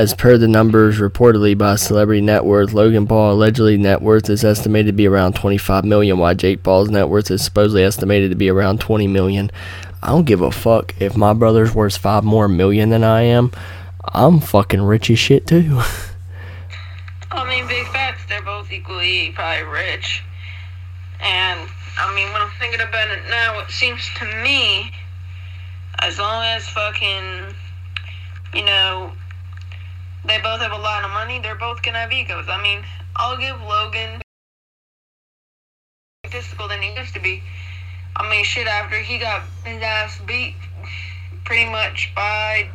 [0.00, 4.42] As per the numbers reportedly by Celebrity Net Worth, Logan Paul allegedly net worth is
[4.42, 8.34] estimated to be around 25 million, while Jake Paul's net worth is supposedly estimated to
[8.34, 9.50] be around 20 million.
[10.02, 13.52] I don't give a fuck if my brother's worth five more million than I am.
[14.02, 15.82] I'm fucking rich as shit too.
[17.30, 18.22] I mean, big facts.
[18.26, 20.24] They're both equally probably rich.
[21.20, 24.92] And, I mean, when I'm thinking about it now, it seems to me,
[25.98, 27.54] as long as fucking,
[28.54, 29.12] you know,
[30.24, 32.48] they both have a lot of money, they're both gonna have egos.
[32.48, 32.84] I mean,
[33.16, 34.20] I'll give Logan
[36.24, 37.42] egotistical than he used to be.
[38.16, 40.54] I mean, shit, after he got his ass beat
[41.44, 42.68] pretty much by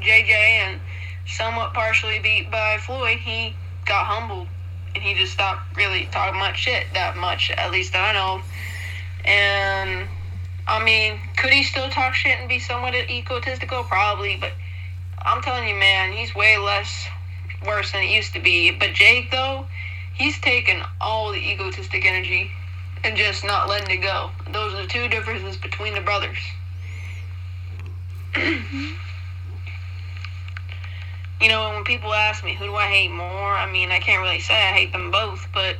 [0.00, 0.80] JJ and
[1.26, 4.48] somewhat partially beat by Floyd, he got humbled
[4.94, 8.42] and he just stopped really talking much shit that much, at least I know.
[9.24, 10.08] And
[10.66, 13.84] I mean, could he still talk shit and be somewhat egotistical?
[13.84, 14.52] Probably, but
[15.24, 17.08] I'm telling you, man, he's way less
[17.66, 18.70] worse than he used to be.
[18.70, 19.66] But Jake, though,
[20.14, 22.50] he's taken all the egotistic energy
[23.04, 24.30] and just not letting it go.
[24.52, 26.38] Those are the two differences between the brothers.
[28.36, 28.62] you
[31.48, 34.40] know, when people ask me who do I hate more, I mean, I can't really
[34.40, 35.76] say I hate them both, but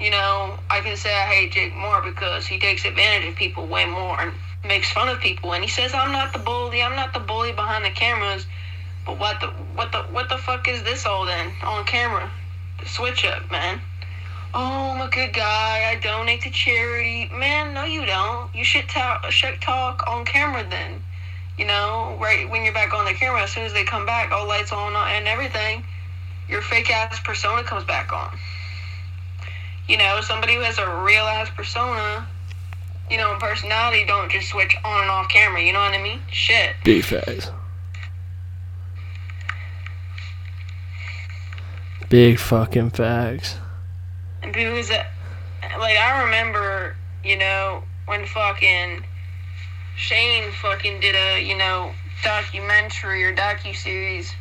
[0.00, 3.66] you know, I can say I hate Jake more because he takes advantage of people
[3.66, 4.32] way more and
[4.64, 7.52] makes fun of people and he says I'm not the bully, I'm not the bully
[7.52, 8.46] behind the cameras.
[9.06, 12.30] But what the what the what the fuck is this all then on camera?
[12.80, 13.80] The switch up, man.
[14.54, 15.90] Oh, I'm a good guy.
[15.90, 17.30] I donate to charity.
[17.32, 18.54] Man, no, you don't.
[18.54, 21.02] You should talk, should talk on camera then.
[21.58, 24.32] You know, right when you're back on the camera, as soon as they come back,
[24.32, 25.84] all lights on and everything,
[26.48, 28.38] your fake ass persona comes back on.
[29.86, 32.26] You know, somebody who has a real ass persona,
[33.10, 35.62] you know, personality don't just switch on and off camera.
[35.62, 36.20] You know what I mean?
[36.30, 36.76] Shit.
[36.84, 37.50] Big facts.
[42.08, 43.56] Big fucking facts.
[44.42, 45.04] And because, uh,
[45.78, 49.04] like, I remember, you know, when fucking
[49.96, 51.92] Shane fucking did a, you know,
[52.24, 54.32] documentary or docu-series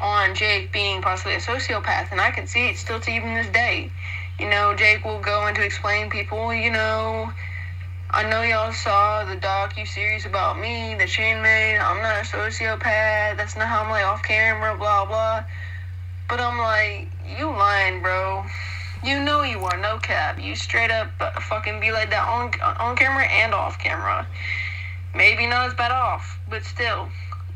[0.00, 3.48] on Jake being possibly a sociopath, and I can see it still to even this
[3.48, 3.92] day.
[4.38, 7.30] You know, Jake will go in to explain people, you know,
[8.12, 11.78] I know y'all saw the docu series about me that Shane made.
[11.78, 13.36] I'm not a sociopath.
[13.36, 15.44] That's not how I'm like off camera, blah blah.
[16.28, 18.44] But I'm like, you lying, bro.
[19.04, 20.40] You know you are no cap.
[20.40, 21.08] You straight up
[21.40, 24.26] fucking be like that on on camera and off camera.
[25.14, 27.08] Maybe not as bad off, but still,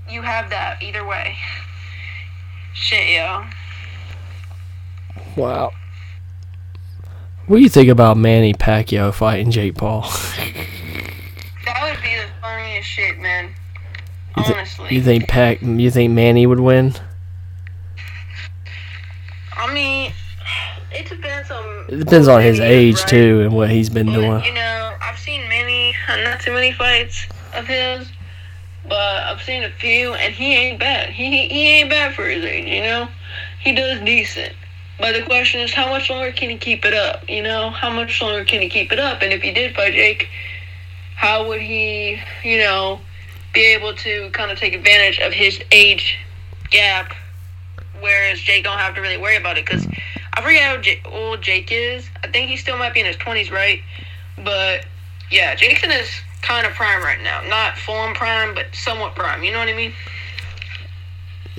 [0.08, 1.36] you have that either way.
[2.74, 3.44] Shit, yo.
[5.36, 5.72] Wow.
[7.46, 10.00] What do you think about Manny Pacquiao fighting Jake Paul?
[11.64, 13.50] that would be the funniest shit, man.
[14.36, 14.94] You th- Honestly.
[14.94, 15.60] you think Pac?
[15.60, 16.94] You think Manny would win?
[19.56, 20.12] I mean,
[20.90, 21.84] it depends on.
[21.88, 23.08] It depends on his age right?
[23.08, 24.44] too and what he's been But, doing.
[24.44, 28.08] you know, I've seen many, not too many fights of his,
[28.88, 31.10] but I've seen a few, and he ain't bad.
[31.10, 32.66] He he ain't bad for his age.
[32.68, 33.08] You know,
[33.60, 34.54] he does decent.
[34.98, 37.28] But the question is, how much longer can he keep it up?
[37.28, 39.22] You know, how much longer can he keep it up?
[39.22, 40.28] And if he did fight Jake,
[41.16, 43.00] how would he, you know,
[43.52, 46.18] be able to kind of take advantage of his age
[46.70, 47.12] gap,
[48.00, 49.66] whereas Jake don't have to really worry about it?
[49.66, 49.86] Because
[50.34, 52.08] I forget how J- old Jake is.
[52.22, 53.80] I think he still might be in his twenties, right?
[54.44, 54.86] But
[55.30, 56.08] yeah, Jake's in his
[56.42, 57.42] kind of prime right now.
[57.48, 59.42] Not full on prime, but somewhat prime.
[59.42, 59.92] You know what I mean?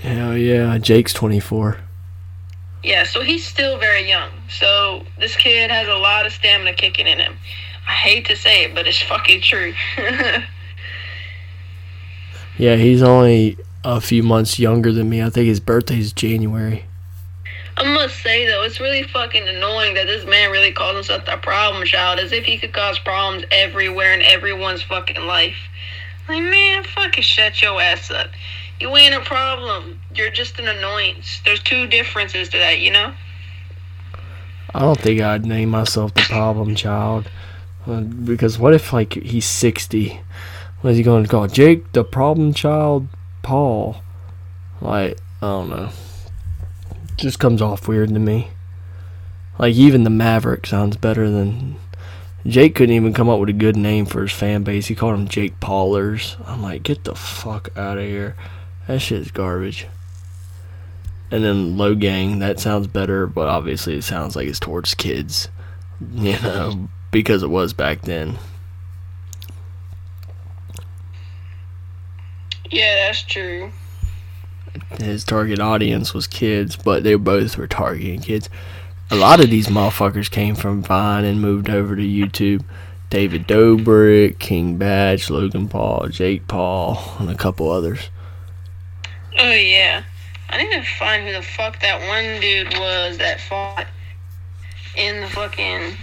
[0.02, 1.85] Hell yeah, Jake's 24.
[2.86, 4.30] Yeah, so he's still very young.
[4.50, 7.36] So this kid has a lot of stamina kicking in him.
[7.88, 9.74] I hate to say it, but it's fucking true.
[12.58, 15.22] Yeah, he's only a few months younger than me.
[15.22, 16.86] I think his birthday's January.
[17.78, 21.38] I must say though, it's really fucking annoying that this man really calls himself a
[21.38, 25.58] problem child, as if he could cause problems everywhere in everyone's fucking life.
[26.30, 28.30] Like, man, fucking shut your ass up.
[28.80, 30.02] You ain't a problem.
[30.14, 31.42] You're just an annoyance.
[31.46, 33.14] There's two differences to that, you know?
[34.74, 37.30] I don't think I'd name myself the problem child.
[37.88, 40.20] Uh, because what if, like, he's 60?
[40.82, 41.48] What is he going to call?
[41.48, 43.08] Jake the problem child?
[43.42, 43.98] Paul?
[44.82, 45.90] Like, I don't know.
[47.16, 48.50] Just comes off weird to me.
[49.58, 51.78] Like, even the Maverick sounds better than.
[52.46, 54.88] Jake couldn't even come up with a good name for his fan base.
[54.88, 56.36] He called him Jake Paulers.
[56.46, 58.36] I'm like, get the fuck out of here.
[58.88, 59.88] That shit's garbage.
[61.32, 65.50] And then Logang, that sounds better, but obviously it sounds like it's towards kids.
[66.14, 68.38] You know, because it was back then.
[72.70, 73.72] Yeah, that's true.
[75.00, 78.50] his target audience was kids, but they both were targeting kids.
[79.12, 82.66] A lot of these motherfuckers came from Vine and moved over to YouTube.
[83.10, 88.10] David Dobrik, King Bach, Logan Paul, Jake Paul, and a couple others.
[89.38, 90.04] Oh yeah.
[90.50, 93.88] I need to find who the fuck that one dude was that fought
[94.96, 95.98] in the fucking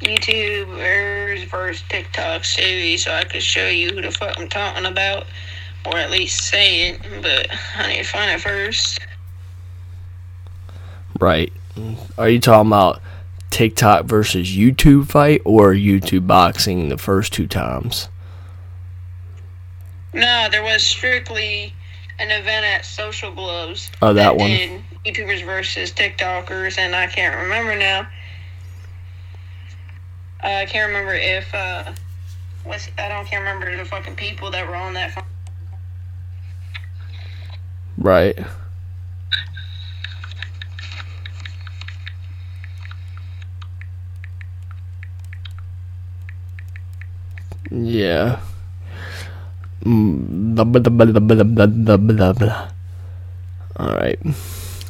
[0.00, 5.26] YouTubers versus TikTok series so I could show you who the fuck I'm talking about.
[5.86, 7.46] Or at least say it, but
[7.76, 8.98] I need to find it first.
[11.18, 11.52] Right.
[12.18, 13.00] Are you talking about
[13.50, 18.08] TikTok versus YouTube fight or YouTube boxing the first two times?
[20.12, 21.72] No, there was strictly
[22.20, 23.90] an event at Social Gloves.
[24.02, 24.50] Oh, that one.
[24.50, 28.06] did YouTubers versus TikTokers, and I can't remember now.
[30.42, 31.92] Uh, I can't remember if uh,
[32.64, 35.12] what's I don't can't remember the fucking people that were on that.
[35.12, 35.24] Phone.
[37.98, 38.38] Right.
[47.70, 48.40] Yeah.
[53.76, 54.18] All right.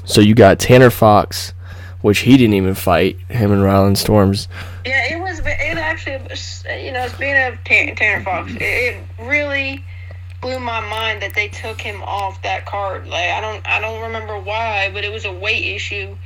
[0.05, 1.53] So you got Tanner Fox,
[2.01, 3.18] which he didn't even fight.
[3.28, 4.49] Him and Ryland Storms.
[4.84, 5.41] Yeah, it was.
[5.41, 6.14] It actually,
[6.84, 7.12] you know, of
[7.64, 9.84] Tan- Tanner Fox, it really
[10.41, 13.07] blew my mind that they took him off that card.
[13.07, 16.16] Like I don't, I don't remember why, but it was a weight issue,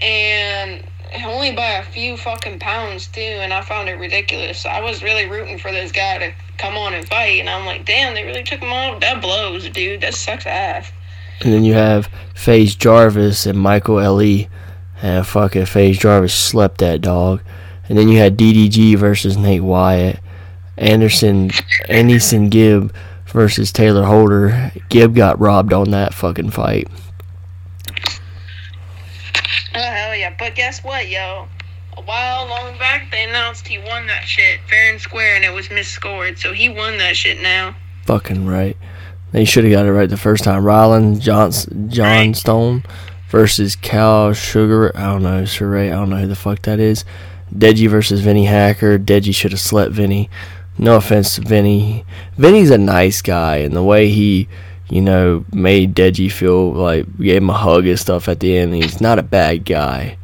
[0.00, 0.84] and
[1.24, 3.20] only by a few fucking pounds too.
[3.20, 4.66] And I found it ridiculous.
[4.66, 7.84] I was really rooting for this guy to come on and fight, and I'm like,
[7.84, 9.00] damn, they really took him off.
[9.00, 10.00] That blows, dude.
[10.00, 10.90] That sucks ass.
[11.40, 14.46] And then you have FaZe Jarvis and Michael Le.
[15.02, 17.42] And fucking FaZe Jarvis slept that dog.
[17.88, 20.20] And then you had DDG versus Nate Wyatt.
[20.76, 21.50] Anderson,
[21.88, 22.94] Anderson Gib
[23.26, 24.72] versus Taylor Holder.
[24.88, 26.88] Gib got robbed on that fucking fight.
[30.14, 30.32] Oh yeah!
[30.38, 31.48] But guess what, yo?
[31.96, 35.52] A while long back, they announced he won that shit fair and square, and it
[35.52, 36.38] was misscored.
[36.38, 37.74] So he won that shit now.
[38.06, 38.76] Fucking right.
[39.32, 40.64] They should have got it right the first time.
[40.64, 42.84] Ryland Johnson, John Stone
[43.28, 44.96] versus Cal Sugar.
[44.96, 45.88] I don't know, Sheree.
[45.88, 47.04] I don't know who the fuck that is.
[47.52, 49.00] Deji versus Vinnie Hacker.
[49.00, 50.30] Deji should have slept Vinnie.
[50.78, 52.04] No offense to Vinnie.
[52.38, 54.46] Vinnie's a nice guy, and the way he,
[54.88, 58.74] you know, made Deji feel like gave him a hug and stuff at the end.
[58.74, 60.18] He's not a bad guy,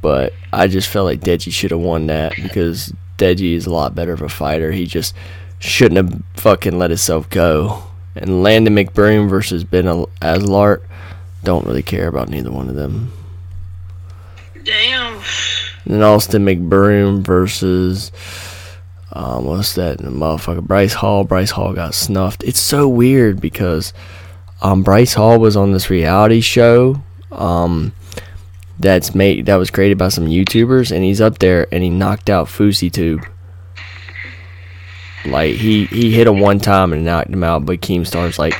[0.00, 3.94] but I just felt like Deji should have won that because Deji is a lot
[3.94, 4.72] better of a fighter.
[4.72, 5.14] He just
[5.58, 7.82] shouldn't have fucking let himself go.
[8.16, 10.82] And Landon McBroom versus Ben Azelart.
[11.42, 13.12] Don't really care about neither one of them.
[14.64, 15.14] Damn.
[15.84, 18.12] And then Austin McBroom versus
[19.12, 20.62] um, what's that motherfucker?
[20.62, 21.24] Bryce Hall.
[21.24, 22.44] Bryce Hall got snuffed.
[22.44, 23.92] It's so weird because
[24.62, 27.02] um, Bryce Hall was on this reality show
[27.32, 27.92] um,
[28.78, 32.30] that's made that was created by some YouTubers, and he's up there and he knocked
[32.30, 33.26] out FouseyTube.
[35.26, 38.54] Like he he hit him one time and knocked him out, but Keemstar's like,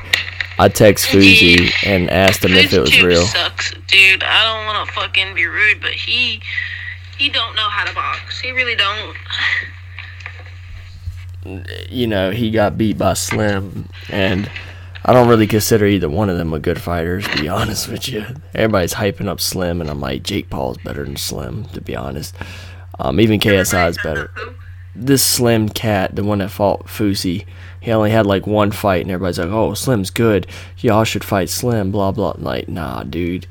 [0.58, 3.24] I text Fousey and asked him if it was real.
[3.24, 4.22] Sucks, dude.
[4.22, 6.42] I don't want to fucking be rude, but he
[7.16, 8.40] he don't know how to box.
[8.40, 9.16] He really don't.
[11.44, 14.50] You know, he got beat by Slim, and
[15.04, 18.08] I don't really consider either one of them a good fighters, to be honest with
[18.08, 18.24] you.
[18.54, 22.34] Everybody's hyping up Slim, and I'm like, Jake Paul's better than Slim, to be honest.
[22.98, 24.30] Um, even KSI is better.
[24.94, 27.46] This Slim cat, the one that fought Fousey,
[27.80, 30.46] he only had like one fight, and everybody's like, oh, Slim's good.
[30.78, 32.34] Y'all should fight Slim, blah, blah.
[32.36, 33.46] Like, nah, dude.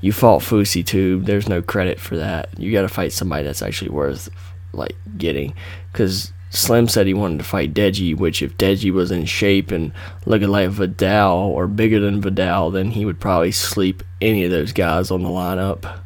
[0.00, 1.20] You fought Fousey too.
[1.20, 2.48] There's no credit for that.
[2.58, 4.28] You got to fight somebody that's actually worth,
[4.72, 5.54] like, getting.
[5.92, 9.92] Because Slim said he wanted to fight Deji, which if Deji was in shape and
[10.24, 14.72] looking like Vidal or bigger than Vidal, then he would probably sleep any of those
[14.72, 16.00] guys on the lineup.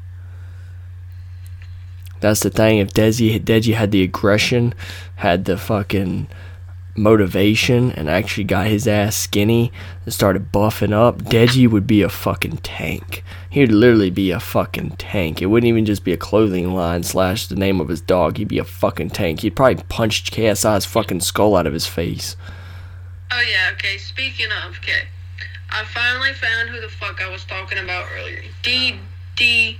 [2.21, 2.79] That's the thing.
[2.79, 4.75] If Deji Deji had the aggression,
[5.17, 6.29] had the fucking
[6.97, 9.73] motivation, and actually got his ass skinny
[10.05, 13.25] and started buffing up, Deji would be a fucking tank.
[13.49, 15.41] He'd literally be a fucking tank.
[15.41, 18.37] It wouldn't even just be a clothing line slash the name of his dog.
[18.37, 19.41] He'd be a fucking tank.
[19.41, 22.37] He'd probably punch KSI's fucking skull out of his face.
[23.31, 23.97] Oh yeah, okay.
[23.97, 25.07] Speaking of, okay,
[25.71, 28.43] I finally found who the fuck I was talking about earlier.
[28.63, 29.79] DDG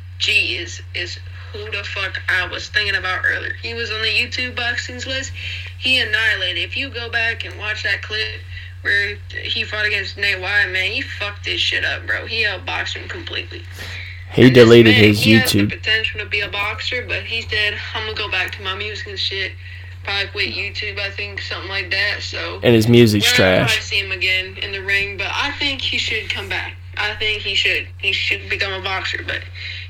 [0.59, 1.19] is is
[1.53, 3.55] who the fuck I was thinking about earlier.
[3.63, 5.33] He was on the YouTube boxings list.
[5.79, 6.63] He annihilated.
[6.63, 8.41] If you go back and watch that clip
[8.83, 12.27] where he fought against Nate Wyatt, man, he fucked this shit up, bro.
[12.27, 13.63] He outboxed him completely.
[14.33, 15.71] He And deleted man, his he has the YouTube.
[15.71, 19.07] potential to be a boxer, but he said, "I'm gonna go back to my music
[19.09, 19.53] and shit."
[20.05, 20.99] probably quit YouTube.
[20.99, 22.23] I think something like that.
[22.23, 23.83] So And his music's probably trash.
[23.83, 26.75] see him again in the ring, but I think he should come back.
[26.97, 27.87] I think he should.
[27.99, 29.43] He should become a boxer, but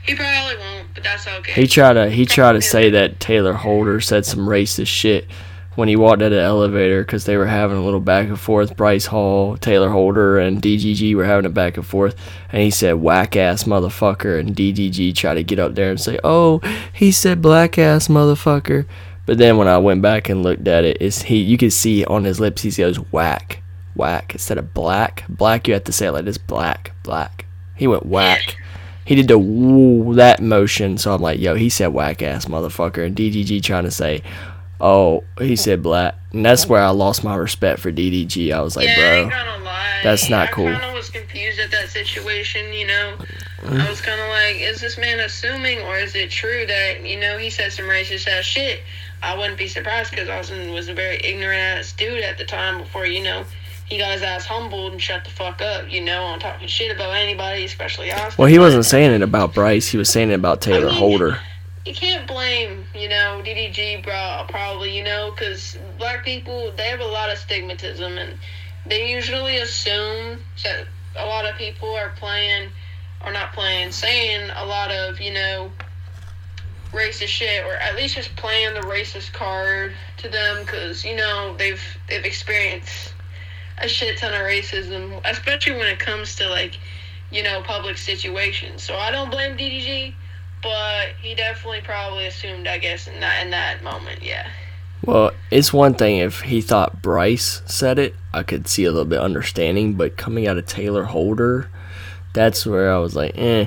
[0.05, 0.94] he probably won't.
[0.94, 1.53] But that's okay.
[1.53, 5.26] He tried to he tried to say that Taylor Holder said some racist shit
[5.74, 8.38] when he walked out of the elevator because they were having a little back and
[8.38, 8.76] forth.
[8.76, 12.16] Bryce Hall, Taylor Holder, and DDG were having a back and forth,
[12.50, 16.18] and he said whack ass motherfucker, and DDG tried to get up there and say,
[16.24, 16.61] oh,
[16.92, 18.86] he said black ass motherfucker.
[19.24, 22.05] But then when I went back and looked at it, it's he you could see
[22.05, 23.62] on his lips he goes whack,
[23.94, 25.24] whack instead of black.
[25.28, 27.46] Black you have to say it like this black, black.
[27.76, 28.57] He went whack.
[29.05, 33.05] He did the woo that motion, so I'm like, yo, he said whack ass motherfucker,
[33.05, 34.22] and DDG trying to say,
[34.80, 38.53] oh, he said black, and that's where I lost my respect for DDG.
[38.53, 39.30] I was like, yeah, bro,
[40.03, 40.72] that's not I cool.
[40.72, 42.72] kind of was confused at that situation.
[42.72, 43.16] You know,
[43.64, 47.18] I was kind of like, is this man assuming, or is it true that you
[47.18, 48.80] know he said some racist ass shit?
[49.22, 52.78] I wouldn't be surprised because Austin was a very ignorant ass dude at the time.
[52.78, 53.44] Before you know,
[53.93, 55.90] he got his ass humbled and shut the fuck up.
[55.93, 58.34] You know, on talking shit about anybody, especially Austin.
[58.38, 59.86] well, he wasn't saying it about Bryce.
[59.88, 61.38] He was saying it about Taylor mean- Holder.
[61.84, 67.01] you can't blame, you know, DDG bro, probably, you know, because black people, they have
[67.01, 68.38] a lot of stigmatism and
[68.86, 70.86] they usually assume that
[71.18, 72.70] a lot of people are playing,
[73.26, 75.70] or not playing, saying a lot of, you know,
[76.93, 81.55] racist shit, or at least just playing the racist card to them because, you know,
[81.59, 83.12] they've, they've experienced
[83.78, 86.78] a shit ton of racism, especially when it comes to, like,
[87.30, 88.82] you know, public situations.
[88.82, 90.14] So I don't blame DDG
[90.62, 94.48] but he definitely probably assumed, I guess, in that in that moment, yeah.
[95.04, 99.04] Well, it's one thing if he thought Bryce said it, I could see a little
[99.04, 101.68] bit understanding, but coming out of Taylor Holder,
[102.32, 103.66] that's where I was like, eh.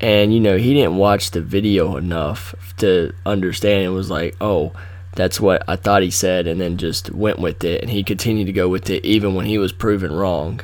[0.00, 3.82] And you know, he didn't watch the video enough to understand.
[3.82, 4.72] It was like, oh,
[5.16, 8.46] that's what I thought he said, and then just went with it, and he continued
[8.46, 10.60] to go with it even when he was proven wrong.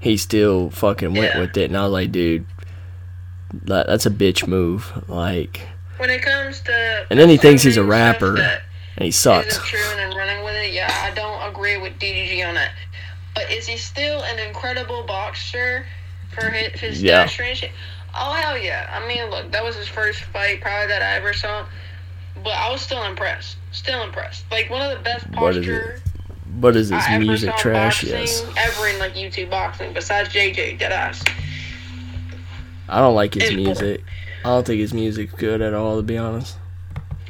[0.00, 1.40] He still fucking went Yeah.
[1.40, 2.44] with it, and I was like, dude,
[3.52, 4.92] that, that's a bitch move.
[5.08, 5.60] Like,
[5.98, 8.36] When it comes to And then he thinks he's a rapper.
[8.36, 9.58] and he sucks.
[9.66, 12.72] true and running with it, yeah, I don't agree with DDG on that.
[13.34, 15.86] But is he still an incredible boxer
[16.32, 17.22] for his, his Yeah.
[17.22, 17.70] and shit?
[18.16, 18.88] Oh hell yeah!
[18.92, 21.64] I mean, look, that was his first fight probably that I ever saw,
[22.42, 23.56] but I was still impressed.
[23.72, 24.44] Still impressed.
[24.50, 25.70] Like one of the best What is it?
[25.70, 26.00] posture
[26.60, 28.02] But is his I music trash?
[28.02, 28.44] boxing Yes.
[28.56, 31.26] ever in like YouTube boxing besides JJ Deadass.
[32.88, 34.02] I don't like his It's music.
[34.44, 36.56] I don't think his music's good at all, to be honest.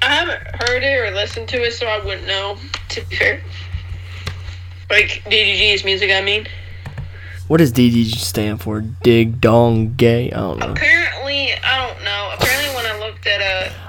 [0.03, 2.57] I haven't heard it or listened to it, so I wouldn't know.
[2.91, 3.41] To be fair,
[4.91, 6.47] like DDG's music, I mean.
[7.47, 8.81] What does DDG stand for?
[8.81, 10.31] Dig Dong Gay?
[10.33, 10.73] I don't know.
[10.73, 11.74] Apparently, I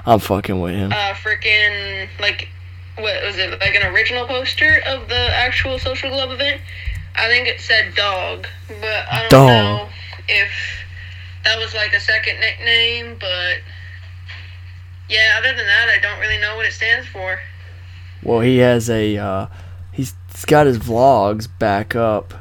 [0.06, 0.92] I'm fucking with him.
[0.92, 2.48] uh freaking like
[2.96, 6.60] what was it like an original poster of the actual social club event?
[7.14, 9.48] I think it said dog, but I don't Dog.
[9.48, 9.88] know
[10.28, 10.50] if
[11.44, 13.16] that was like a second nickname.
[13.18, 13.58] But
[15.08, 17.38] yeah, other than that, I don't really know what it stands for.
[18.22, 19.16] Well, he has a.
[19.16, 19.46] Uh,
[19.92, 22.34] he's, he's got his vlogs back up.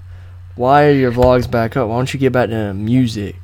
[0.55, 1.89] Why are your vlogs back up?
[1.89, 3.35] Why don't you get back to music?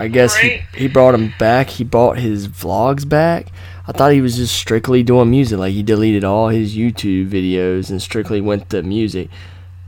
[0.00, 0.62] I guess Right.
[0.74, 1.68] he, he brought him back.
[1.70, 3.46] He brought his vlogs back.
[3.86, 5.58] I thought he was just strictly doing music.
[5.58, 9.28] Like he deleted all his YouTube videos and strictly went to music.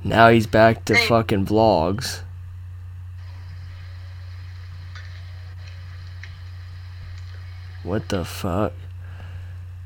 [0.05, 1.07] Now he's back to Hey.
[1.07, 2.21] fucking vlogs.
[7.83, 8.73] What the fuck?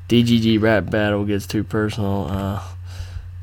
[0.09, 2.27] DDG rap battle gets too personal.
[2.29, 2.61] Uh,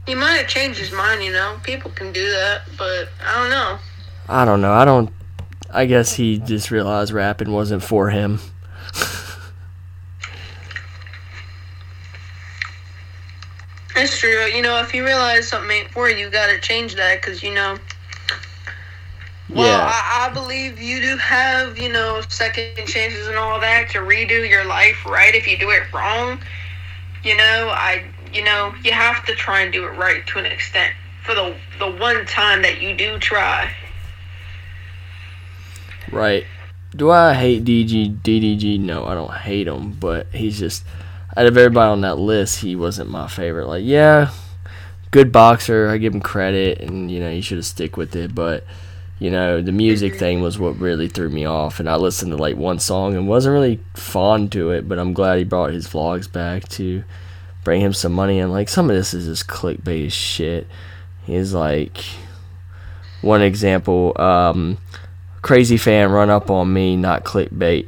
[0.07, 1.59] He might have changed his mind, you know.
[1.63, 3.79] People can do that, but I don't know.
[4.29, 4.73] I don't know.
[4.73, 5.11] I don't.
[5.71, 8.41] I guess he just realized rapping wasn't for him.
[13.97, 14.45] It's true.
[14.47, 17.53] You know, if you realize something ain't for you, you gotta change that, cause you
[17.53, 17.77] know.
[19.51, 19.91] Well, Yeah.
[19.93, 24.49] I, I believe you do have, you know, second chances and all that to redo
[24.49, 26.39] your life right if you do it wrong.
[27.25, 30.47] You know, I, you know, you have to try and do it right to an
[30.47, 30.93] extent
[31.25, 33.71] for the the one time that you do try.
[36.13, 36.45] Right.
[36.97, 38.81] Do I hate DG DDG?
[38.81, 40.85] No, I don't hate him, but he's just
[41.37, 43.69] out of everybody on that list, he wasn't my favorite.
[43.69, 44.33] Like, yeah,
[45.11, 48.35] good boxer, I give him credit, and you know he should have stick with it,
[48.35, 48.65] but
[49.19, 52.37] you know the music thing was what really threw me off, and I listened to
[52.37, 55.87] like one song and wasn't really fond to it, but I'm glad he brought his
[55.87, 57.05] vlogs back to
[57.65, 60.67] bring him some money, and like some of this is just clickbait as shit.
[61.25, 61.99] He's like
[63.21, 64.19] one example.
[64.21, 64.79] Um,
[65.43, 67.87] crazy fan run up on me, not clickbait.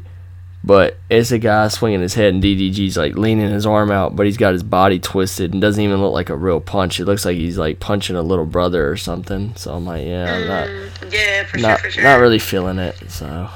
[0.63, 4.27] but it's a guy swinging his head, and DDG's like leaning his arm out, but
[4.27, 7.01] he's got his body twisted and doesn't even look like a real punch.
[7.01, 9.55] It looks like he's like punching a little brother or something.
[9.57, 12.03] So I'm like, yeah, I'm not Mm, yeah, for not, sure, for sure.
[12.05, 12.97] not really feeling it.
[13.11, 13.49] So,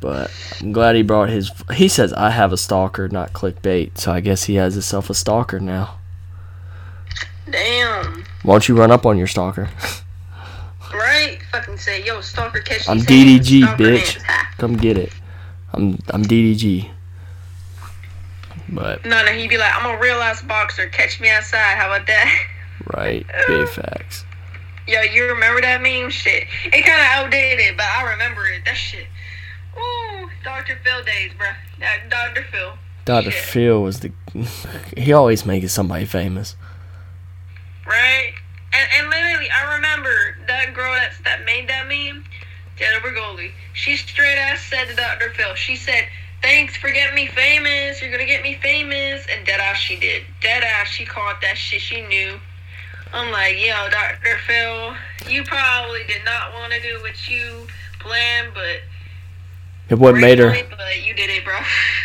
[0.00, 0.30] but
[0.62, 1.50] I'm glad he brought his.
[1.74, 3.98] He says I have a stalker, not clickbait.
[3.98, 5.98] So I guess he has himself a stalker now.
[7.50, 8.24] Damn.
[8.42, 9.68] Why don't you run up on your stalker?
[10.94, 11.37] Right?
[11.52, 14.22] Fucking say, yo, stalker catch I'm DDG, bitch.
[14.58, 15.12] Come get it.
[15.72, 16.90] I'm I'm DDG.
[18.70, 20.88] But No, no, he'd be like, I'm a real ass boxer.
[20.88, 21.76] Catch me outside.
[21.76, 22.46] How about that?
[22.94, 24.24] right, big facts.
[24.86, 26.10] Yo, you remember that meme?
[26.10, 26.46] Shit.
[26.64, 28.64] It kind of outdated, but I remember it.
[28.64, 29.06] That shit.
[29.76, 30.78] Ooh, Dr.
[30.82, 31.48] Phil days, bro.
[31.80, 32.44] That Dr.
[32.50, 32.72] Phil.
[33.04, 33.30] Dr.
[33.30, 33.44] Shit.
[33.44, 34.12] Phil was the.
[34.96, 36.56] He always making somebody famous.
[37.86, 38.32] Right?
[38.78, 42.24] And, and literally, I remember that girl that's, that made that meme,
[42.76, 43.52] Jennifer Goldie.
[43.72, 45.30] She straight ass said to Dr.
[45.30, 46.06] Phil, she said,
[46.40, 48.00] Thanks for getting me famous.
[48.00, 49.26] You're gonna get me famous.
[49.28, 50.22] And dead ass she did.
[50.40, 51.80] Dead ass she caught that shit.
[51.80, 52.38] She knew.
[53.12, 54.36] I'm like, yo, Dr.
[54.46, 54.94] Phil,
[55.28, 57.66] you probably did not want to do what you
[57.98, 58.82] planned, but
[59.90, 61.58] And what made her But you did it, bro.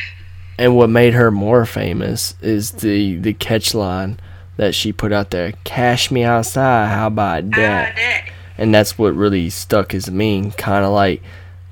[0.58, 4.20] and what made her more famous is the the catch line
[4.58, 5.54] that she put out there.
[5.64, 6.88] Cash me outside.
[6.88, 7.96] How about that?
[7.96, 8.30] that.
[8.58, 10.52] And that's what really stuck a meme.
[10.52, 11.22] Kind of like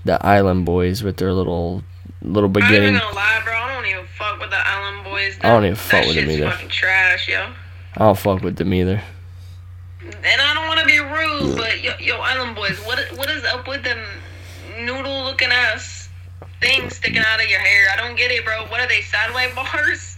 [0.06, 1.84] the Island Boys with their little
[2.24, 2.74] little beginning.
[2.74, 2.96] I ain't beginning.
[2.96, 3.54] even gonna lie, bro.
[3.54, 5.38] I don't even fuck with the Island Boys.
[5.42, 6.50] I don't That- even fuck that with them either.
[6.52, 7.48] fucking trash, yo.
[7.98, 9.02] I don't fuck with them either.
[10.04, 13.44] And I don't want to be rude, but yo, yo, Island Boys, what what is
[13.46, 14.00] up with them
[14.80, 16.10] noodle looking ass
[16.62, 17.88] things sticking out of your hair?
[17.94, 18.66] I don't get it, bro.
[18.66, 20.18] What are they sideway bars?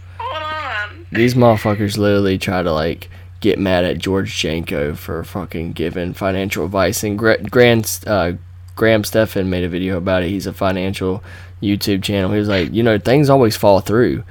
[1.12, 3.08] These motherfuckers literally try to like
[3.40, 7.04] get mad at George Janko for fucking giving financial advice.
[7.04, 8.32] And Gra- Grand, uh,
[8.74, 10.30] Graham Stephan made a video about it.
[10.30, 11.22] He's a financial
[11.62, 12.32] YouTube channel.
[12.32, 14.24] He was like, you know, things always fall through.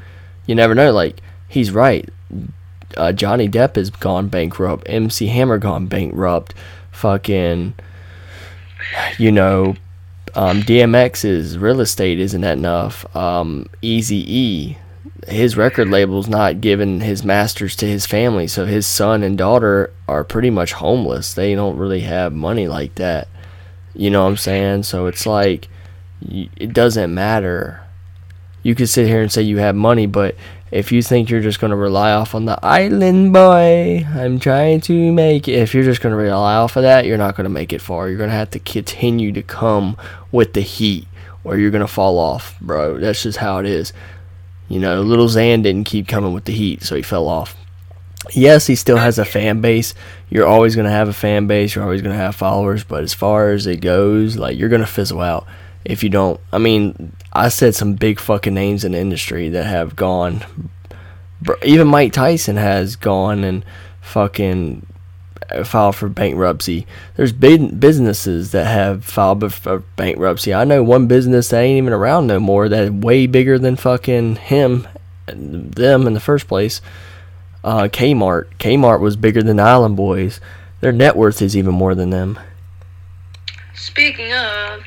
[0.46, 0.91] You never know.
[0.91, 2.10] Like he's right.
[2.98, 4.84] Uh, Johnny Depp has gone bankrupt.
[4.88, 6.54] MC Hammer gone bankrupt.
[6.91, 7.74] Fucking,
[9.18, 9.76] you know,
[10.36, 13.16] um, DMX's real estate isn't that enough.
[13.16, 14.78] Um, Easy E,
[15.28, 19.91] his record label's not giving his masters to his family, so his son and daughter
[20.07, 21.34] are pretty much homeless.
[21.34, 23.28] They don't really have money like that.
[23.93, 24.84] You know what I'm saying?
[24.84, 25.67] So it's like
[26.21, 27.82] it doesn't matter.
[28.63, 30.36] You could sit here and say you have money, but
[30.71, 34.82] if you think you're just going to rely off on the island boy, I'm trying
[34.82, 35.53] to make it.
[35.53, 37.82] If you're just going to rely off of that, you're not going to make it
[37.82, 38.07] far.
[38.07, 39.97] You're going to have to continue to come
[40.32, 41.05] with the heat,
[41.43, 42.99] or you're going to fall off, bro.
[42.99, 43.93] That's just how it is.
[44.74, 47.55] You know, Lil Xan didn't keep coming with the heat, so he fell off.
[48.32, 49.93] Yes, he still has a fan base.
[50.32, 51.76] You're always going to have a fan base.
[51.76, 52.84] You're always going to have followers.
[52.84, 55.45] But as far as it goes, like, you're going to fizzle out
[55.86, 56.41] if you don't.
[56.51, 60.43] I mean, I said some big fucking names in the industry that have gone.
[61.63, 63.63] Even Mike Tyson has gone and
[64.01, 64.88] fucking
[65.64, 66.88] filed for bankruptcy.
[67.16, 70.54] There's businesses that have filed for bankruptcy.
[70.54, 73.76] I know one business that ain't even around no more that is way bigger than
[73.76, 74.88] fucking him,
[75.28, 76.82] them in the first place.
[77.64, 78.47] Uh, Kmart.
[78.58, 80.41] Kmart was bigger than Island Boys.
[80.82, 82.39] Their net worth is even more than them.
[83.74, 84.84] Speaking of,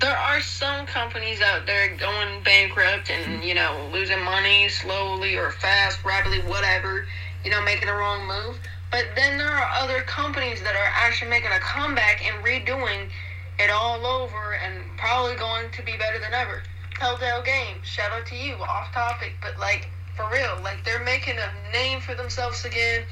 [0.00, 5.50] there are some companies out there going bankrupt and, you know, losing money slowly or
[5.50, 7.06] fast, rapidly, whatever,
[7.44, 8.58] you know, making the wrong move.
[8.90, 13.10] But then there are other companies that are actually making a comeback and redoing
[13.58, 16.62] it all over and probably going to be better than ever.
[16.98, 21.36] Telltale Games, shout out to you, off topic, but like, for real, like, they're making
[21.36, 23.04] a name for themselves again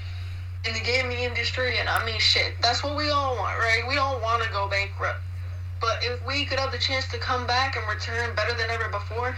[0.66, 3.82] in the gaming industry, and I mean, shit, that's what we all want, right?
[3.86, 5.20] We all want to go bankrupt.
[5.80, 8.88] But if we could have the chance to come back and return better than ever
[8.88, 9.36] before,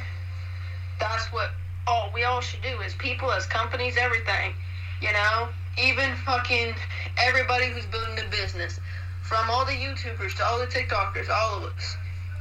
[1.00, 1.50] that's what
[1.88, 4.54] all we all should do as people, as companies, everything.
[5.00, 5.48] You know?
[5.78, 6.74] Even fucking
[7.18, 8.80] everybody who's building a business.
[9.22, 11.96] From all the YouTubers to all the TikTokers, all of us.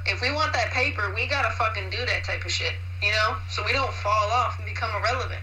[0.05, 2.73] If we want that paper, we gotta fucking do that type of shit.
[3.01, 3.35] You know?
[3.49, 5.41] So we don't fall off and become irrelevant.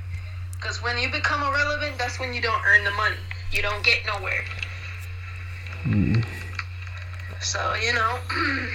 [0.52, 3.16] Because when you become irrelevant, that's when you don't earn the money.
[3.50, 4.44] You don't get nowhere.
[7.40, 8.18] So, you know,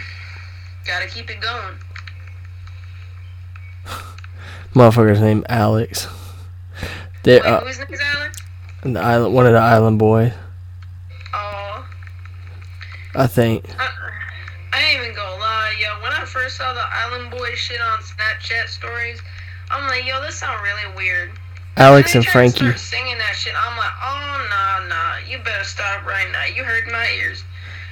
[0.85, 1.75] gotta keep it going.
[4.73, 6.07] Motherfucker's name Alex.
[7.25, 8.37] Wait, uh, whose name is Alex?
[8.93, 10.33] The island, one of the Island Boys,
[11.33, 11.85] Oh,
[13.15, 13.65] I think.
[13.79, 13.87] I,
[14.73, 16.01] I ain't even gonna lie, yo.
[16.03, 19.21] When I first saw the Island Boy shit on Snapchat stories,
[19.71, 21.31] I'm like, yo, this sound really weird.
[21.77, 22.57] Alex and to Frankie.
[22.57, 25.17] start singing that shit, I'm like, oh, nah, nah.
[25.29, 26.45] You better stop right now.
[26.45, 27.43] You hurt my ears.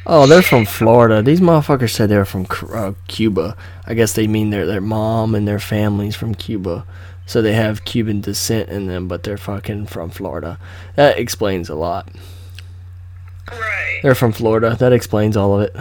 [0.07, 1.21] Oh, they're from Florida.
[1.21, 3.57] These motherfuckers said they're from uh, Cuba.
[3.87, 6.85] I guess they mean their their mom and their families from Cuba.
[7.25, 10.59] So they have Cuban descent in them, but they're fucking from Florida.
[10.95, 12.09] That explains a lot.
[13.51, 13.99] Right.
[14.03, 14.75] They're from Florida.
[14.77, 15.75] That explains all of it.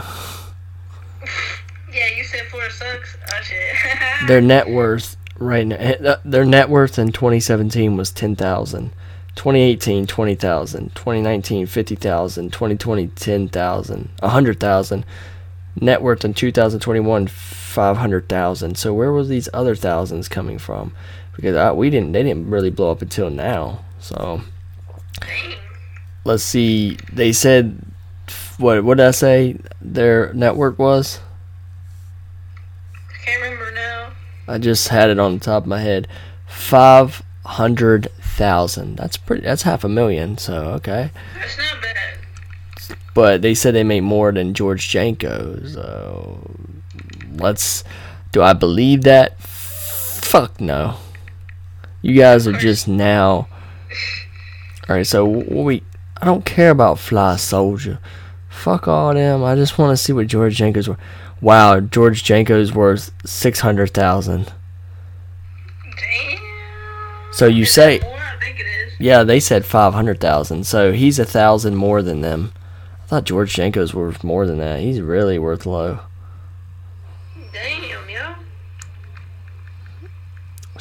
[1.93, 3.17] Yeah, you said Florida sucks.
[3.31, 3.77] Oh shit.
[4.29, 8.93] Their net worth right now, eh, their net worth in 2017 was 10,000.
[9.35, 15.05] 2018 20,000, 2019 50,000, 2020 10,000, 100,000.
[15.81, 18.77] Net worth in 2021 500,000.
[18.77, 20.95] So where were these other thousands coming from?
[21.37, 23.85] Because I, we didn't they didn't really blow up until now.
[23.99, 24.43] So
[26.25, 26.97] let's see.
[27.13, 27.81] They said
[28.59, 31.21] what what did I say their network was?
[32.95, 34.13] I can't remember now.
[34.47, 36.09] I just had it on the top of my head.
[36.47, 38.97] Five hundred thousand.
[38.97, 39.43] That's pretty.
[39.43, 40.39] That's half a million.
[40.39, 41.11] So okay.
[41.35, 42.99] That's not bad.
[43.15, 45.65] But they said they make more than George Janko.
[45.67, 46.51] So
[47.33, 47.85] let's.
[48.33, 49.41] Do I believe that?
[49.41, 50.97] Fuck no.
[52.05, 53.49] You guys are just now.
[54.89, 55.07] All right.
[55.07, 55.83] So we.
[56.21, 57.99] I don't care about Flyysoulja.
[58.51, 59.43] Fuck all them.
[59.43, 61.01] I just want to see what George Janko's worth.
[61.41, 64.53] Wow, George Janko's worth six hundred thousand.
[65.83, 66.41] Damn.
[67.33, 67.99] So you Is say.
[68.01, 68.19] that more?
[68.19, 68.93] I think it is.
[69.01, 70.67] Yeah, they said five hundred thousand.
[70.67, 72.53] So he's a thousand more than them.
[73.03, 74.81] I thought George Janko's worth more than that.
[74.81, 76.01] He's really worth low.
[77.51, 78.35] Damn, yo.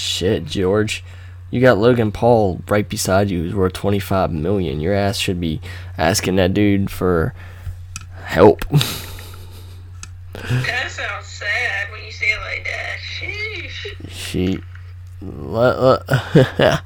[0.03, 1.03] Shit, George.
[1.49, 4.79] You got Logan Paul right beside you who's worth twenty five million.
[4.79, 5.61] Your ass should be
[5.97, 7.33] asking that dude for
[8.23, 8.65] help.
[10.33, 12.97] That sounds sad when you say it like that.
[12.99, 14.09] Sheesh.
[14.09, 14.59] she
[15.21, 16.09] let, let,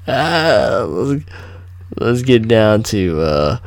[0.88, 1.26] let's,
[1.96, 3.58] let's get down to uh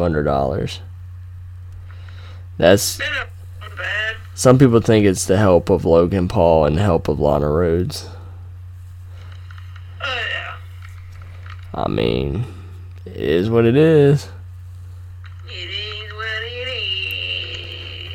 [0.00, 0.80] hundred dollars.
[2.56, 3.28] That's That
[3.60, 4.16] not bad.
[4.34, 8.08] some people think it's the help of Logan Paul and the help of Lana Rhodes.
[10.02, 10.54] Oh yeah.
[11.74, 12.44] I mean,
[13.06, 14.28] it is what it is.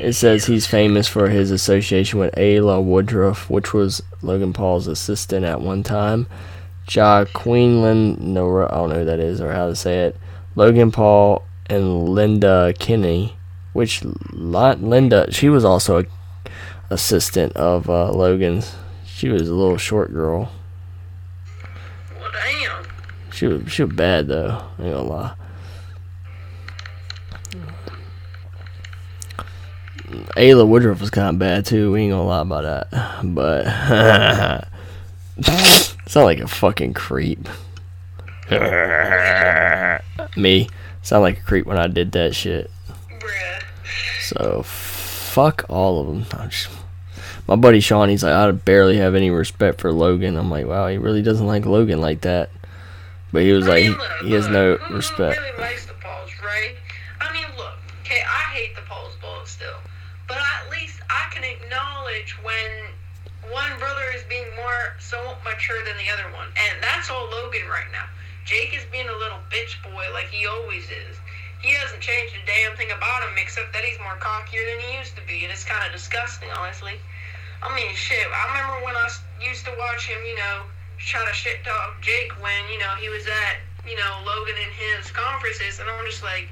[0.04, 5.46] It says he's famous for his association with Ayla Woodruff, which was Logan Paul's assistant
[5.46, 6.26] at one time.
[6.90, 10.16] Ja Queenland, no, I don't know who that is or how to say it.
[10.56, 13.34] Logan Paul and Linda Kinney,
[13.72, 16.04] which Linda, she was also a
[16.90, 18.76] assistant of uh, Logan's.
[19.06, 20.52] She was a little short girl.
[22.20, 22.84] Well, damn.
[23.32, 24.60] She was she was bad though.
[24.78, 25.34] I ain't gonna lie.
[30.36, 31.92] Ayla Woodruff was kind of bad too.
[31.92, 33.24] We ain't gonna lie about that.
[33.24, 33.64] But
[36.08, 37.48] sound like a fucking creep.
[40.36, 40.68] Me
[41.02, 42.70] sound like a creep when I did that shit.
[43.08, 43.62] Bruh.
[44.22, 46.24] So fuck all of them.
[46.50, 46.70] Just-
[47.46, 50.36] my buddy Sean, he's like, I barely have any respect for Logan.
[50.36, 52.50] I'm like, wow, he really doesn't like Logan like that.
[53.32, 55.38] But he was like, he, he has no respect.
[55.38, 56.74] Really likes the Pauls, right?
[57.20, 59.76] I mean, look, okay, I hate the Pauls Bulls still,
[60.26, 65.96] but at least I can acknowledge when one brother is being more somewhat mature than
[66.00, 68.08] the other one, and that's all Logan right now.
[68.44, 71.16] Jake is being a little bitch boy like he always is.
[71.64, 75.00] He hasn't changed a damn thing about him except that he's more cockier than he
[75.00, 77.00] used to be, and it's kind of disgusting, honestly.
[77.64, 78.20] I mean, shit.
[78.28, 79.08] I remember when I
[79.40, 80.68] used to watch him, you know,
[81.00, 84.72] try to shit talk Jake when, you know, he was at, you know, Logan in
[84.76, 86.48] his conferences, and I'm just like,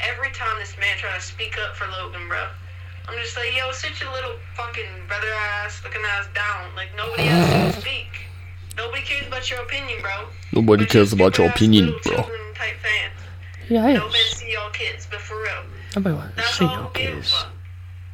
[0.00, 2.48] every time this man try to speak up for Logan, bro,
[3.08, 5.30] I'm just like, yo, sit your little fucking brother
[5.60, 6.74] ass looking ass down.
[6.74, 8.25] Like, nobody else can speak.
[8.76, 10.26] Nobody cares about your opinion, bro.
[10.52, 12.16] Nobody Bunch cares about your opinion, bro.
[12.16, 13.12] children type fans.
[13.68, 15.62] Yeah, No men see y'all kids, but for real.
[15.96, 17.44] Nobody wants to That's see all no who kids.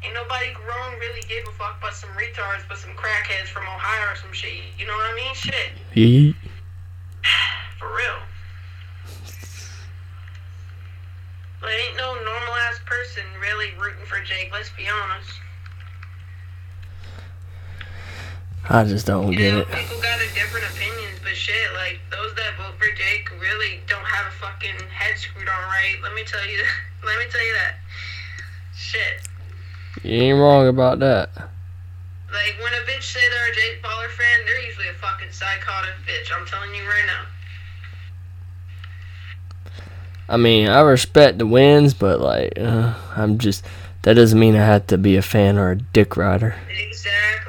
[0.04, 4.12] Ain't nobody grown really give a fuck but some retards, but some crackheads from Ohio
[4.12, 4.50] or some shit.
[4.78, 5.34] You know what I mean?
[5.34, 5.70] Shit.
[5.94, 6.34] Yeet.
[7.78, 8.18] For real.
[11.60, 15.30] But ain't no normal ass person really rooting for Jake, let's be honest.
[18.68, 19.68] I just don't You get know, it.
[19.68, 24.04] people got a different opinions, but shit, like those that vote for Jake really don't
[24.06, 25.96] have a fucking head screwed on right.
[26.02, 26.58] Let me tell you
[27.06, 27.74] let me tell you that.
[28.76, 29.28] Shit.
[30.04, 31.30] You ain't wrong about that.
[31.36, 35.94] Like when a bitch say they're a Jake Paul fan, they're usually a fucking psychotic
[36.06, 36.30] bitch.
[36.38, 37.26] I'm telling you right now.
[40.28, 43.64] I mean, I respect the wins, but like, uh, I'm just
[44.02, 46.54] that doesn't mean I have to be a fan or a dick rider.
[46.70, 47.41] Exactly.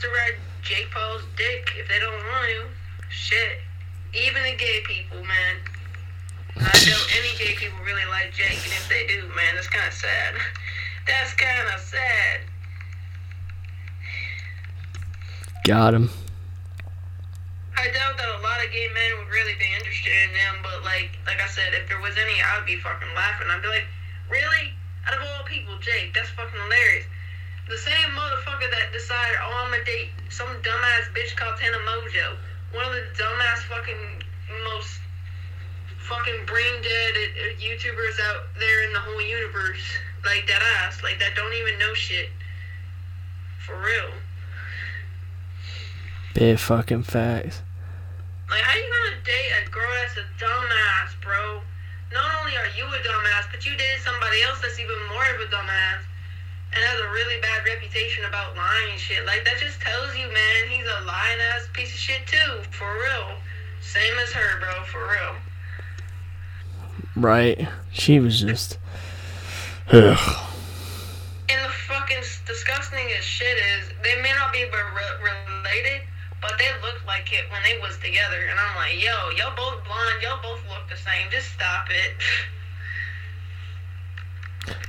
[0.00, 2.64] To ride Jake Paul's dick if they don't want to.
[3.10, 3.60] Shit.
[4.16, 5.56] Even the gay people, man.
[6.56, 9.86] I know any gay people really like Jake, and if they do, man, that's kind
[9.86, 10.34] of sad.
[11.06, 12.40] That's kind of sad.
[15.64, 16.10] Got him.
[17.76, 20.84] I doubt that a lot of gay men would really be interested in them, but
[20.84, 23.48] like, like I said, if there was any, I'd be fucking laughing.
[23.50, 23.88] I'd be like,
[24.30, 24.72] really?
[25.08, 27.04] Out of all people, Jake, that's fucking hilarious.
[27.70, 32.34] The same motherfucker that decided, oh, I'm gonna date some dumbass bitch called Tana Mojo.
[32.74, 34.26] One of the dumbass fucking
[34.66, 34.98] most
[36.02, 39.78] fucking brain dead uh, YouTubers out there in the whole universe.
[40.26, 41.00] Like that ass.
[41.04, 42.30] Like that don't even know shit.
[43.64, 44.18] For real.
[46.34, 47.62] Big fucking facts.
[48.50, 51.62] Like, how you gonna date a girl that's a dumbass, bro?
[52.12, 55.38] Not only are you a dumbass, but you dated somebody else that's even more of
[55.38, 56.02] a dumbass
[56.72, 59.26] and has a really bad reputation about lying shit.
[59.26, 62.62] Like, that just tells you, man, he's a lying ass piece of shit, too.
[62.70, 63.38] For real.
[63.82, 64.84] Same as her, bro.
[64.84, 65.34] For real.
[67.16, 67.68] Right.
[67.90, 68.78] She was just.
[69.92, 70.46] Ugh.
[71.50, 76.06] And the fucking disgustingest shit is, they may not be re- related,
[76.40, 78.46] but they looked like it when they was together.
[78.46, 81.26] And I'm like, yo, y'all both blonde, y'all both look the same.
[81.30, 82.14] Just stop it.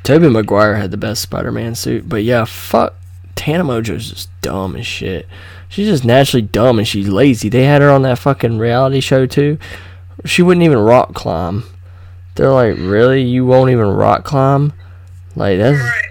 [0.04, 2.96] Tobey Maguire had the best Spider-Man suit, but yeah, fuck.
[3.36, 5.28] Tana Mojo's just dumb as shit.
[5.70, 7.50] She's just naturally dumb and she's lazy.
[7.50, 9.58] They had her on that fucking reality show too.
[10.26, 11.64] She wouldn't even rock climb.
[12.36, 13.24] They're like, really?
[13.24, 14.74] You won't even rock climb?
[15.36, 15.80] Like that's.
[15.80, 16.08] right.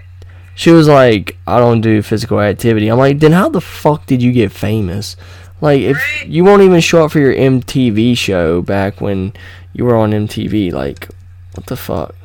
[0.55, 2.87] She was like, I don't do physical activity.
[2.89, 5.15] I'm like, then how the fuck did you get famous?
[5.61, 6.27] Like, if Right.
[6.27, 9.31] you won't even show up for your MTV show back when
[9.73, 11.07] you were on MTV, like,
[11.53, 12.15] what the fuck?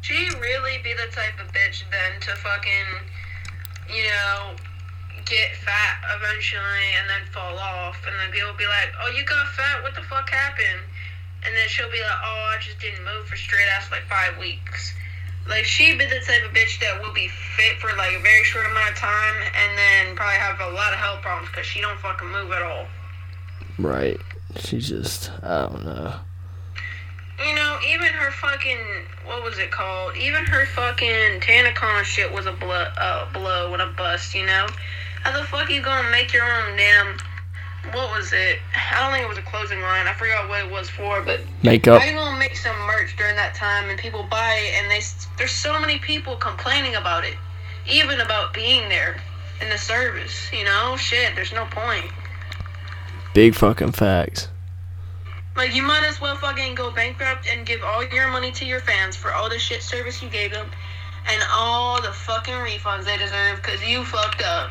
[0.00, 2.88] She really be the type of bitch then to fucking,
[3.92, 4.56] you know,
[5.26, 7.96] get fat eventually and then fall off.
[8.06, 9.82] And then people be like, oh, you got fat?
[9.82, 10.82] What the fuck happened?
[11.44, 14.36] And then she'll be like, oh, I just didn't move for straight ass like five
[14.38, 14.94] weeks.
[15.48, 18.44] Like, she be the type of bitch that will be fit for like a very
[18.44, 21.80] short amount of time and then probably have a lot of health problems because she
[21.80, 22.86] don't fucking move at all.
[23.78, 24.20] Right.
[24.58, 26.14] She just, I don't know.
[27.46, 28.78] You know, even her fucking
[29.24, 30.16] what was it called?
[30.16, 34.34] Even her fucking Tanacon shit was a blow, uh, blow and a bust.
[34.34, 34.66] You know,
[35.22, 37.16] how the fuck you gonna make your own damn?
[37.92, 38.58] What was it?
[38.74, 40.06] I don't think it was a closing line.
[40.06, 42.02] I forgot what it was for, but Makeup.
[42.02, 45.00] how you gonna make some merch during that time and people buy it and they
[45.38, 47.36] there's so many people complaining about it,
[47.90, 49.18] even about being there
[49.62, 50.52] in the service.
[50.52, 51.34] You know, shit.
[51.34, 52.04] There's no point.
[53.32, 54.48] Big fucking facts.
[55.56, 58.80] Like you might as well fucking go bankrupt and give all your money to your
[58.80, 60.70] fans for all the shit service you gave them
[61.28, 64.70] and all the fucking refunds they deserve because you fucked up.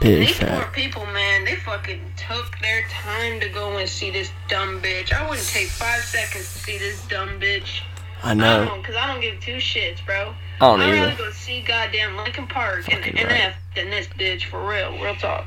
[0.00, 4.30] Big These poor people, man, they fucking took their time to go and see this
[4.48, 5.12] dumb bitch.
[5.12, 7.82] I wouldn't take five seconds to see this dumb bitch.
[8.24, 8.64] I I know.
[8.64, 10.34] don't, because I don't give two shits, bro.
[10.60, 13.54] I don't I'd rather go see goddamn Linkin Park and Fucking NF right.
[13.76, 14.92] than this bitch, for real.
[15.00, 15.44] Real talk.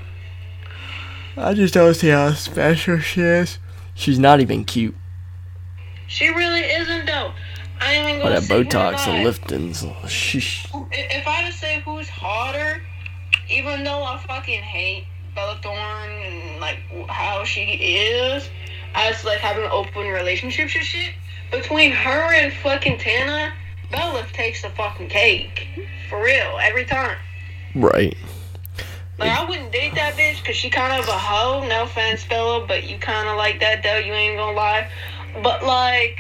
[1.38, 3.60] I just don't see how special she is.
[3.94, 4.96] She's not even cute.
[6.08, 7.34] She really isn't, though.
[7.82, 10.66] I ain't even gonna that see her Botox and liftings, sheesh.
[10.92, 12.82] If I had to say who's hotter,
[13.50, 15.06] even though I fucking hate
[15.36, 16.80] Bella Thorne and like
[17.10, 18.50] how she is,
[18.94, 21.14] as like having open relationships and shit,
[21.52, 23.54] between her and fucking Tana,
[23.92, 25.68] Bella takes the fucking cake.
[26.10, 27.18] For real, every time.
[27.76, 28.16] Right.
[29.18, 31.66] Like I wouldn't date that bitch because she kind of a hoe.
[31.68, 33.98] No offense, Bella, but you kind of like that though.
[33.98, 34.90] You ain't gonna lie.
[35.42, 36.20] But like,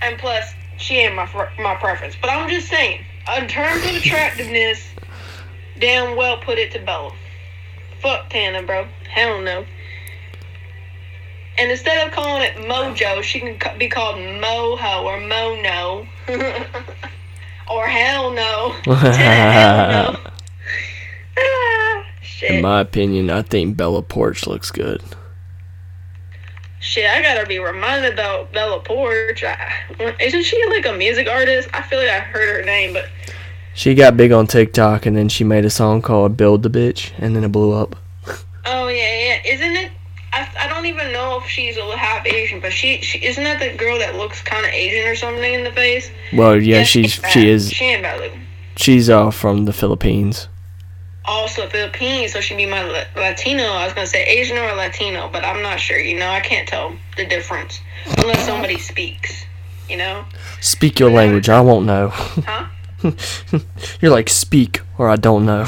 [0.00, 1.28] and plus, she ain't my
[1.58, 2.16] my preference.
[2.20, 3.04] But I'm just saying,
[3.36, 4.86] in terms of attractiveness,
[5.78, 7.12] damn well put it to Bella.
[8.00, 8.86] Fuck Tana, bro.
[9.10, 9.66] Hell no.
[11.56, 16.06] And instead of calling it Mojo, she can be called Moho or Mono.
[17.70, 18.70] or Hell No.
[18.84, 20.16] hell no.
[21.38, 22.50] Ah, shit.
[22.52, 25.02] In my opinion, I think Bella Poarch looks good.
[26.80, 29.42] Shit, I gotta be reminded about Bella Poarch.
[29.42, 31.68] I, isn't she like a music artist?
[31.72, 33.06] I feel like I heard her name, but
[33.74, 37.12] She got big on TikTok and then she made a song called Build the Bitch
[37.18, 37.96] and then it blew up.
[38.66, 39.52] oh yeah, yeah.
[39.52, 39.92] Isn't it?
[40.34, 43.60] I, I don't even know if she's a half Asian, but she, she isn't that
[43.60, 46.10] the girl that looks kind of Asian or something in the face?
[46.34, 48.42] Well, yeah, she's ain't she is She ain't bad looking.
[48.76, 50.48] she's uh from the Philippines.
[51.24, 52.82] Also Philippines, so she'd be my
[53.16, 53.64] Latino.
[53.64, 55.98] I was gonna say Asian or Latino, but I'm not sure.
[55.98, 57.80] You know, I can't tell the difference
[58.18, 59.44] unless somebody speaks.
[59.88, 60.24] You know,
[60.60, 61.48] Speak your language.
[61.50, 62.08] I won't know.
[62.08, 62.66] huh?
[64.00, 65.66] You're like speak or I don't know.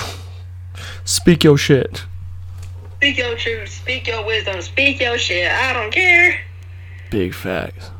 [1.04, 2.04] Speak your shit.
[2.96, 5.50] Speak your truth, speak your wisdom, speak your shit.
[5.52, 6.40] I don't care.
[7.10, 7.90] Big facts.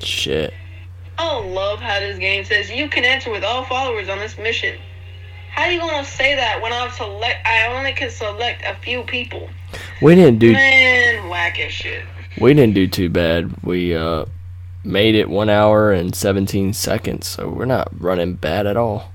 [0.00, 0.52] Shit.
[1.18, 4.78] I love how this game says you can enter with all followers on this mission.
[5.50, 7.46] How are you gonna say that when I've select?
[7.46, 9.48] I only can select a few people.
[10.02, 12.04] We didn't do Man, whack as shit.
[12.38, 13.62] we didn't do too bad.
[13.62, 14.26] We uh
[14.84, 19.10] made it one hour and seventeen seconds, so we're not running bad at all.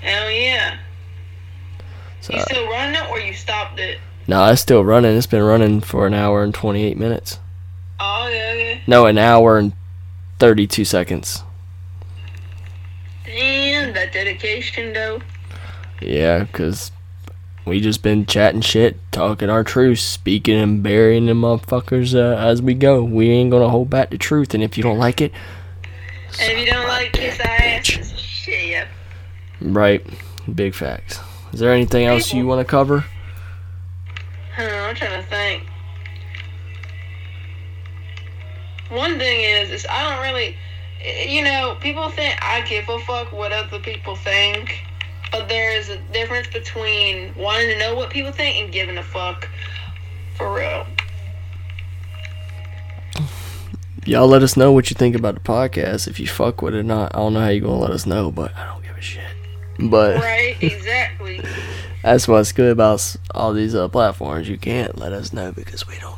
[0.00, 0.78] Hell yeah.
[2.20, 3.98] So You still running it or you stopped it?
[4.28, 5.16] no, it's still running.
[5.16, 7.40] It's been running for an hour and twenty eight minutes.
[7.98, 8.78] Oh yeah, yeah.
[8.86, 9.72] No, an hour and
[10.38, 11.42] thirty two seconds.
[13.24, 15.20] Damn, that dedication though.
[16.00, 16.92] Yeah, 'cause
[17.64, 22.62] we just been chatting shit, talking our truth, speaking and burying them motherfuckers uh, as
[22.62, 23.02] we go.
[23.02, 25.32] We ain't gonna hold back the truth, and if you don't like it,
[26.40, 28.86] And if you don't like our asses, shit, yeah.
[29.60, 30.04] right,
[30.54, 31.18] big facts.
[31.52, 33.04] Is there anything else you want to cover?
[34.54, 35.64] Huh, I'm trying to think.
[38.90, 40.56] One thing is, is I don't really,
[41.28, 44.80] you know, people think I give a fuck what other people think,
[45.30, 49.02] but there is a difference between wanting to know what people think and giving a
[49.02, 49.48] fuck.
[50.36, 50.86] For real.
[54.06, 56.08] Y'all let us know what you think about the podcast.
[56.08, 58.06] If you fuck with it or not, I don't know how you gonna let us
[58.06, 59.24] know, but I don't give a shit.
[59.78, 60.56] But Right?
[60.62, 61.42] exactly.
[62.02, 64.48] that's what's good about all these uh, platforms.
[64.48, 66.17] You can't let us know because we don't give a fuck.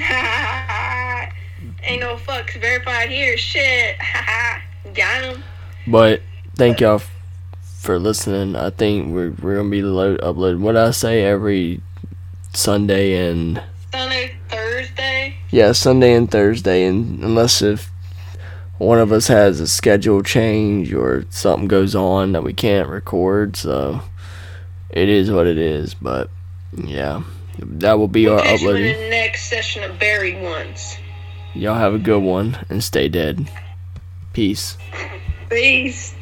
[1.84, 3.36] Ain't no fucks verified here.
[3.36, 3.96] Shit.
[4.94, 5.42] Got him.
[5.86, 6.22] But
[6.56, 7.10] thank y'all f-
[7.80, 8.56] for listening.
[8.56, 10.62] I think we're we're gonna be load uploading.
[10.62, 11.80] What I say every
[12.54, 15.36] Sunday and Sunday, Thursday.
[15.50, 17.90] yeah, Sunday and Thursday, and unless if
[18.78, 23.56] one of us has a schedule change or something goes on that we can't record,
[23.56, 24.02] so
[24.90, 25.94] it is what it is.
[25.94, 26.30] But
[26.76, 27.22] yeah,
[27.62, 28.84] that will be our you in uploading.
[28.84, 30.96] the next session of Buried Ones.
[31.54, 33.50] Y'all have a good one and stay dead.
[34.32, 34.76] Peace.
[35.48, 36.14] Peace.